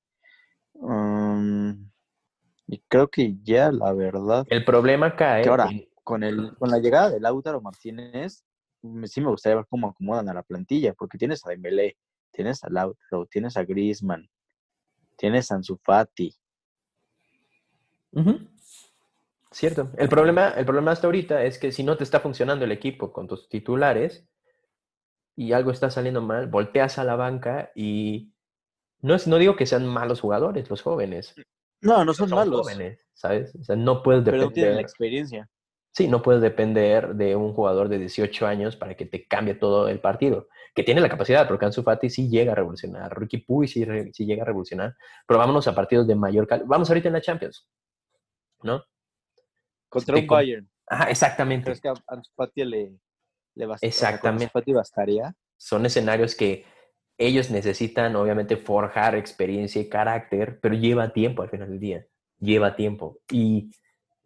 [0.73, 1.89] Um,
[2.67, 4.45] y creo que ya, la verdad.
[4.49, 5.47] El problema cae.
[5.47, 5.69] ahora,
[6.03, 8.43] con, el, con la llegada de Lautaro Martínez,
[9.05, 11.97] sí me gustaría ver cómo acomodan a la plantilla, porque tienes a Dembélé,
[12.31, 14.29] tienes a Lautaro, tienes a Griezmann,
[15.15, 16.33] tienes a Ansu Fati.
[19.55, 19.89] Cierto.
[19.97, 23.13] El problema, el problema hasta ahorita es que si no te está funcionando el equipo
[23.13, 24.27] con tus titulares
[25.33, 28.33] y algo está saliendo mal, volteas a la banca y
[28.99, 31.35] no, es, no digo que sean malos jugadores los jóvenes.
[31.79, 32.63] No, no son, malos.
[32.63, 33.55] Jóvenes, ¿sabes?
[33.55, 34.47] O sea, no puedes depender.
[34.49, 35.49] Pero tienen la experiencia.
[35.93, 39.87] Sí, no puedes depender de un jugador de 18 años para que te cambie todo
[39.87, 40.49] el partido.
[40.73, 43.17] Que tiene la capacidad, porque Ansu Fati sí llega a revolucionar.
[43.17, 44.97] Ricky Puy sí, sí llega a revolucionar.
[45.25, 46.67] Pero vámonos a partidos de mayor calidad.
[46.67, 47.69] Vamos ahorita en la Champions,
[48.61, 48.83] ¿no?
[49.95, 50.69] Contra un Bayern.
[50.87, 51.65] Ajá, exactamente.
[51.65, 52.99] ¿Crees que a Ansu le,
[53.55, 54.51] le Exactamente.
[54.73, 55.35] bastaría?
[55.57, 56.65] Son escenarios que
[57.17, 62.05] ellos necesitan, obviamente, forjar experiencia y carácter, pero lleva tiempo al final del día.
[62.39, 63.19] Lleva tiempo.
[63.31, 63.71] Y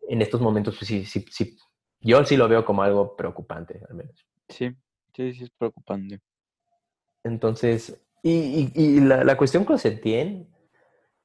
[0.07, 1.55] en estos momentos, pues sí, sí, sí.
[2.01, 4.25] Yo sí lo veo como algo preocupante, al menos.
[4.47, 4.71] Sí,
[5.15, 6.19] sí, sí es preocupante.
[7.23, 10.49] Entonces, y, y, la, la, cuestión con Setien,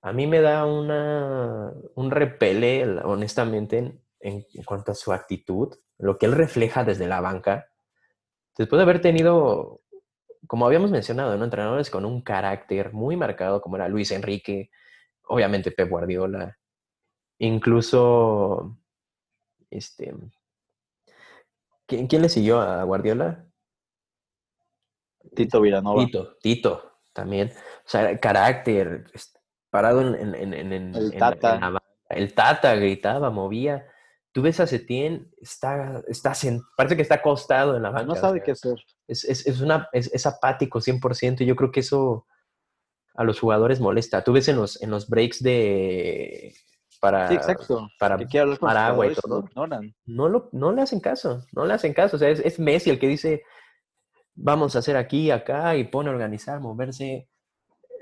[0.03, 6.26] a mí me da una, un repele, honestamente, en, cuanto a su actitud, lo que
[6.26, 7.70] él refleja desde la banca,
[8.56, 9.82] después de haber tenido,
[10.46, 11.44] como habíamos mencionado, ¿no?
[11.44, 14.70] entrenadores con un carácter muy marcado, como era Luis Enrique,
[15.28, 16.58] obviamente Pep Guardiola,
[17.38, 18.78] incluso,
[19.70, 20.14] este,
[21.86, 23.46] ¿quién, quién le siguió a Guardiola?
[25.34, 26.04] Tito Villanova.
[26.04, 27.50] Tito, Tito, también.
[27.50, 29.04] O sea, carácter,
[29.68, 31.58] parado en, en, en, en el Tata.
[31.58, 33.90] La, el Tata gritaba, movía.
[34.35, 36.32] Tú ves a Setien, está, está,
[36.76, 38.07] parece que está acostado en la banca.
[38.07, 38.74] No sabe qué hacer.
[39.07, 42.26] Es, es, es, una, es, es apático 100% y yo creo que eso
[43.14, 44.24] a los jugadores molesta.
[44.24, 46.53] Tú ves en los, en los breaks de...
[47.01, 47.89] Para, sí, exacto.
[47.97, 48.18] Para,
[48.59, 49.45] para agua y todo.
[50.05, 52.16] No, lo, no le hacen caso, no le hacen caso.
[52.16, 53.45] O sea, es, es Messi el que dice,
[54.35, 57.28] vamos a hacer aquí, acá, y pone a organizar, moverse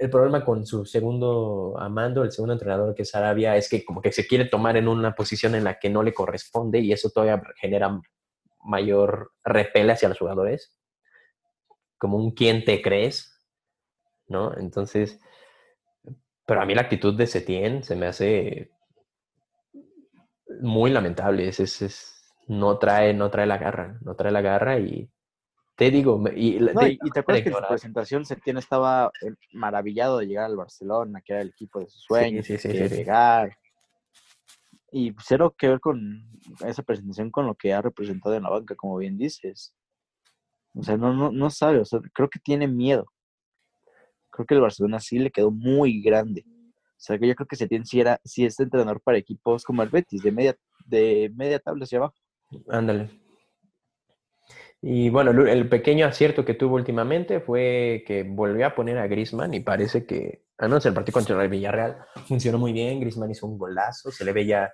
[0.03, 4.03] el problema con su segundo amando, el segundo entrenador que es Arabia, es que como
[4.03, 7.11] que se quiere tomar en una posición en la que no le corresponde y eso
[7.11, 8.01] todavía genera
[8.65, 10.77] mayor repele hacia los jugadores.
[11.99, 13.41] Como un quién te crees,
[14.27, 14.57] ¿no?
[14.57, 15.21] Entonces,
[16.47, 18.73] pero a mí la actitud de Setien se me hace
[20.61, 21.47] muy lamentable.
[21.47, 25.09] Es, es, no, trae, no trae la garra, no trae la garra y
[25.75, 30.45] te digo, y, te acuerdas que en su presentación Setién estaba eh, maravillado de llegar
[30.45, 33.57] al Barcelona, que era el equipo de sus sueños, sí, sí, de llegar.
[34.91, 36.31] Y cero que ver con
[36.67, 39.75] esa presentación con lo que ha representado en la banca, como bien dices.
[40.75, 43.07] O sea, no, no, no sabe, o sea, creo que tiene miedo.
[44.31, 46.45] Creo que el Barcelona sí le quedó muy grande.
[46.47, 49.83] O sea, que yo creo que Setién sí, era, sí es entrenador para equipos como
[49.83, 52.15] el Betis, de media, de media tabla hacia abajo.
[52.69, 53.22] Ándale.
[54.85, 59.55] Y bueno, el pequeño acierto que tuvo últimamente fue que volvió a poner a Grisman
[59.55, 62.99] y parece que, al menos el partido contra el Villarreal, funcionó muy bien.
[63.01, 64.73] Grisman hizo un golazo, se le ve ya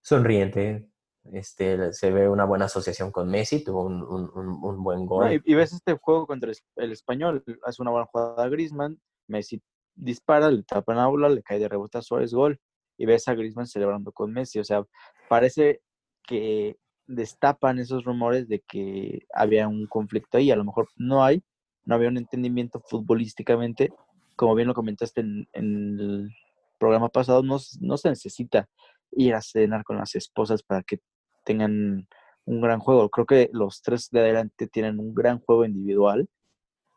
[0.00, 0.88] sonriente.
[1.32, 5.40] Este, se ve una buena asociación con Messi, tuvo un, un, un buen gol.
[5.44, 9.60] y, ves este juego contra el español, hace una buena jugada a Grisman, Messi
[9.96, 12.60] dispara, le tapan a bola, le cae de rebote a Suárez, gol.
[12.98, 14.58] Y ves a Griezmann celebrando con Messi.
[14.58, 14.84] O sea,
[15.28, 15.82] parece
[16.22, 16.76] que
[17.06, 20.50] destapan esos rumores de que había un conflicto ahí.
[20.50, 21.42] A lo mejor no hay,
[21.84, 23.90] no había un entendimiento futbolísticamente.
[24.36, 26.30] Como bien lo comentaste en, el
[26.78, 28.68] programa pasado, no, no se necesita
[29.12, 31.00] ir a cenar con las esposas para que
[31.44, 32.06] tengan
[32.44, 33.08] un gran juego.
[33.08, 36.28] Creo que los tres de adelante tienen un gran juego individual.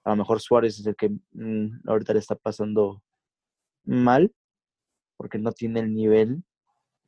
[0.04, 3.04] A lo mejor Suárez es el que mm, ahorita le está pasando
[3.86, 4.34] mal
[5.18, 6.44] porque no tiene el nivel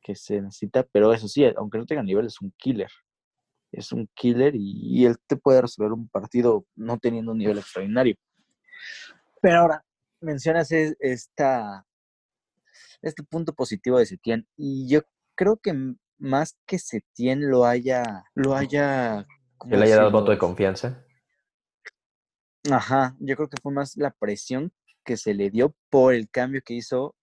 [0.02, 2.90] que se necesita, pero eso sí, aunque no tenga nivel, es un killer.
[3.70, 8.16] Es un killer y, él te puede resolver un partido no teniendo un nivel extraordinario.
[9.40, 9.84] Pero ahora,
[10.20, 11.86] mencionas esta,
[13.00, 15.00] este punto positivo de Setién y yo
[15.34, 15.72] creo que
[16.18, 19.26] más que Setién lo haya, lo haya...
[19.68, 21.04] Que le haya dado voto de confianza.
[22.70, 24.72] Ajá, yo creo que fue más la presión
[25.04, 27.16] que se le dio por el cambio que hizo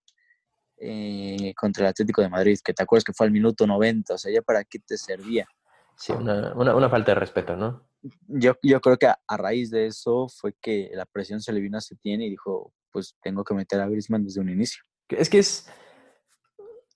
[0.81, 4.17] eh, contra el Atlético de Madrid, que te acuerdas que fue al minuto 90, o
[4.17, 5.47] sea, ya para qué te servía.
[5.95, 7.85] Sí, una, falta de respeto, ¿no?
[8.27, 11.77] Yo, yo creo que a, raíz de eso fue que la presión se le vino
[11.77, 14.81] a Setién y dijo, pues tengo que meter a Griezmann desde un inicio.
[15.09, 15.69] Es que es,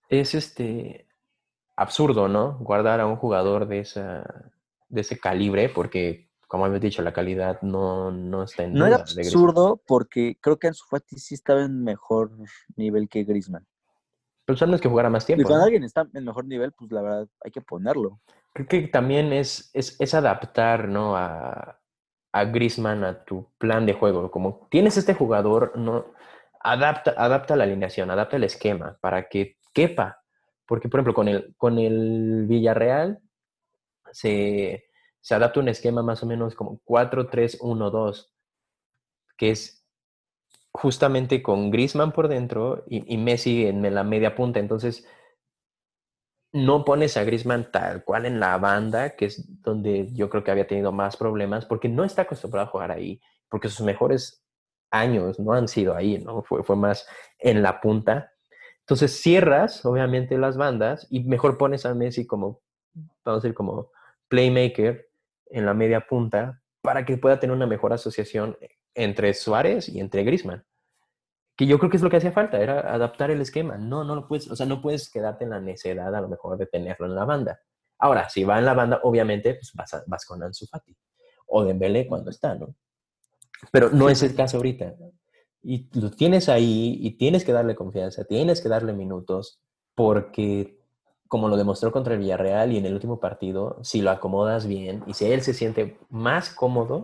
[0.08, 1.08] es este
[1.76, 2.58] absurdo, ¿no?
[2.60, 4.52] Guardar a un jugador de, esa,
[4.88, 8.98] de ese calibre, porque, como habéis dicho, la calidad no, no está en No era
[8.98, 12.32] absurdo porque creo que Ansu Fati sí estaba en mejor
[12.78, 13.68] nivel que Griezmann.
[14.46, 15.42] Pero son los que jugara más tiempo.
[15.42, 18.20] Y cuando alguien está en mejor nivel, pues la verdad hay que ponerlo.
[18.54, 21.16] Creo que también es, es, adaptar, ¿no?
[21.16, 21.80] A,
[22.34, 24.30] a Griezmann a tu plan de juego.
[24.30, 26.06] Como tienes este jugador, no
[26.64, 30.22] adapta, adapta la alineación, adapta el esquema para que quepa.
[30.66, 33.20] Porque, por ejemplo, con el, con el Villarreal
[34.12, 34.86] se,
[35.20, 38.30] se adapta un esquema más o menos como 4-3-1-2,
[39.38, 39.83] que es
[40.74, 44.60] justamente con Grisman por dentro y, Messi en la media punta.
[44.60, 45.08] Entonces,
[46.52, 50.52] no pones a Grisman tal cual en la banda, que es donde yo creo que
[50.52, 54.44] había tenido más problemas, porque no está acostumbrado a jugar ahí, porque sus mejores
[54.92, 56.44] años no han sido ahí, ¿no?
[56.44, 57.08] Fue, fue más
[57.40, 58.32] en la punta.
[58.82, 62.62] Entonces cierras, obviamente, las bandas y mejor pones a Messi como,
[63.24, 63.92] vamos a decir, como
[64.28, 65.08] playmaker
[65.48, 68.58] en la media punta para que pueda tener una mejor asociación
[68.96, 70.66] entre Suárez y entre Grisman.
[71.56, 73.78] Que yo creo que es lo que hacía falta, era adaptar el esquema.
[73.78, 76.58] No, no lo puedes, o sea, no puedes quedarte en la necedad a lo mejor
[76.58, 77.60] de tenerlo en la banda.
[78.00, 80.96] Ahora, si va en la banda, obviamente, pues vas, vas con Ansu Fati.
[81.48, 82.76] O Dembélé cuando está, ¿no?
[83.72, 84.96] Pero no es el caso ahorita.
[85.62, 89.62] Y lo tienes ahí y tienes que darle confianza, tienes que darle minutos,
[89.96, 90.84] porque
[91.28, 95.04] como lo demostró contra el Villarreal y en el último partido, si lo acomodas bien
[95.08, 97.04] y si él se siente más cómodo,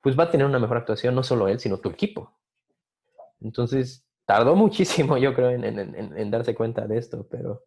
[0.00, 2.32] pues va a tener una mejor actuación, no solo él, sino tu equipo.
[3.40, 7.64] Entonces, tardó muchísimo, yo creo, en, darse cuenta de esto, pero,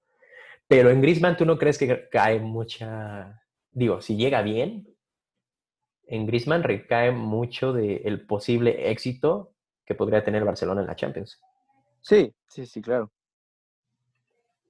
[0.67, 4.87] pero en Grisman, ¿tú no crees que cae mucha, digo, si llega bien,
[6.07, 9.53] en Grisman recae mucho del posible éxito
[9.85, 11.39] que podría tener Barcelona en la Champions?
[12.01, 13.11] Sí, sí, sí, claro.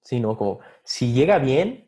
[0.02, 1.88] Sí, no, como si llega bien,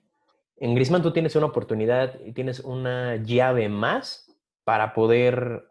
[0.57, 4.22] en Grisman tú tienes una oportunidad y tienes una llave más
[4.63, 5.67] para poder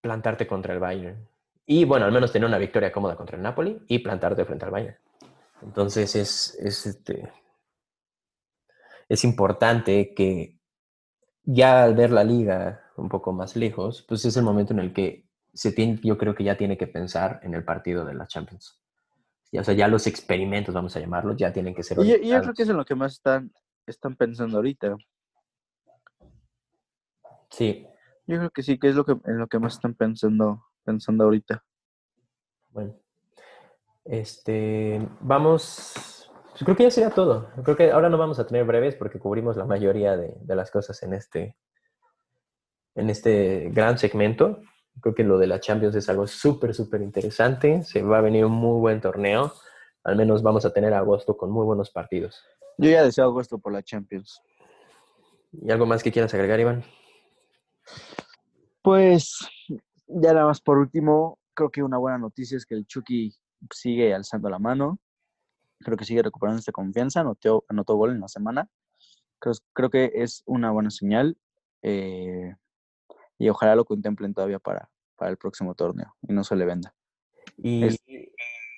[0.00, 1.28] plantarte contra el Bayern.
[1.66, 4.70] Y bueno, al menos tener una victoria cómoda contra el Napoli y plantarte frente al
[4.70, 4.96] Bayern.
[5.62, 7.30] Entonces es, es, este,
[9.08, 10.58] es importante que
[11.42, 14.92] ya al ver la liga un poco más lejos, pues es el momento en el
[14.92, 18.26] que se tiene, yo creo que ya tiene que pensar en el partido de la
[18.26, 18.80] Champions.
[19.52, 21.98] o sea, ya los experimentos, vamos a llamarlos, ya tienen que ser.
[22.00, 23.52] Y, y yo creo que es en lo que más están,
[23.86, 24.96] están pensando ahorita.
[27.50, 27.86] Sí,
[28.28, 31.24] yo creo que sí, que es lo que, en lo que más están pensando, pensando
[31.24, 31.64] ahorita.
[32.68, 32.94] Bueno,
[34.04, 37.48] este, vamos, pues creo que ya sería todo.
[37.64, 41.02] Creo que ahora no vamos a tener breves porque cubrimos la mayoría de, las cosas
[41.02, 41.56] en este,
[42.94, 44.60] en este gran segmento.
[45.00, 47.82] Creo que lo de la Champions es algo súper, súper interesante.
[47.82, 49.54] Se va a venir un muy buen torneo.
[50.04, 52.44] Al menos vamos a tener agosto con muy buenos partidos.
[52.76, 54.42] Yo ya deseo agosto por la Champions.
[55.50, 56.84] ¿Y algo más que quieras agregar, Iván?
[58.82, 59.38] Pues
[60.06, 63.34] ya nada más por último, creo que una buena noticia es que el Chucky
[63.72, 64.98] sigue alzando la mano.
[65.80, 67.20] Creo que sigue recuperando esta confianza.
[67.20, 68.68] Anotó, anotó gol en la semana.
[69.38, 71.36] Creo, creo que es una buena señal.
[71.82, 72.54] Eh,
[73.38, 76.94] y ojalá lo contemplen todavía para, para el próximo torneo y no se le venda.
[77.56, 77.88] Y,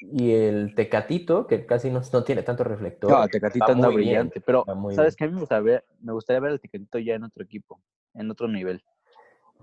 [0.01, 3.11] y el Tecatito, que casi no, no tiene tanto reflector.
[3.11, 5.29] No, Tecatito anda brillante, pero ¿sabes qué?
[5.29, 7.81] Me gustaría, ver, me gustaría ver el Tecatito ya en otro equipo,
[8.15, 8.83] en otro nivel.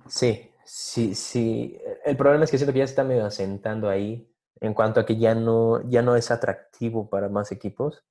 [0.07, 1.79] Sí, sí, sí.
[2.05, 4.29] El problema es que siento que ya se está medio asentando ahí.
[4.59, 8.03] en cuanto a que ya no, ya no es atractivo para más equipos,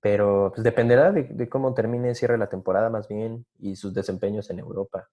[0.00, 4.60] pero pues dependerá de, cómo termine, cierre la temporada más bien y sus desempeños en
[4.60, 5.08] Europa.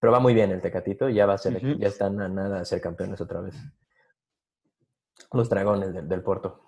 [0.00, 2.64] Pero va muy bien el Tecatito, ya va a ser, ya están a nada a
[2.64, 3.54] ser campeones otra vez.
[5.32, 6.60] Los dragones del, del Porto.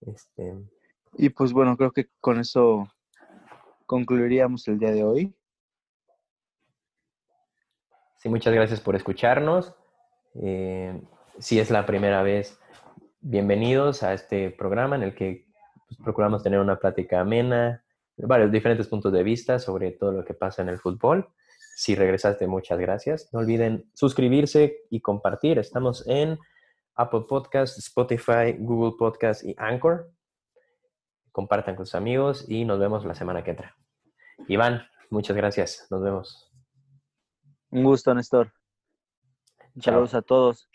[0.00, 0.58] Este...
[1.14, 2.88] Y pues bueno, creo que con eso
[3.86, 5.34] concluiríamos el día de hoy.
[8.20, 9.72] Sí, muchas gracias por escucharnos.
[10.34, 11.00] Eh,
[11.38, 12.60] si es la primera vez,
[13.22, 15.46] bienvenidos a este programa en el que
[15.88, 17.82] pues, procuramos tener una plática amena,
[18.18, 21.30] varios diferentes puntos de vista sobre todo lo que pasa en el fútbol.
[21.74, 23.30] Si regresaste, muchas gracias.
[23.32, 25.58] No olviden suscribirse y compartir.
[25.58, 26.38] Estamos en
[26.96, 30.10] Apple Podcast, Spotify, Google Podcast y Anchor.
[31.32, 33.78] Compartan con sus amigos y nos vemos la semana que entra.
[34.46, 35.86] Iván, muchas gracias.
[35.90, 36.49] Nos vemos.
[37.70, 38.52] Un gusto, Néstor.
[39.80, 40.69] Saludos a todos.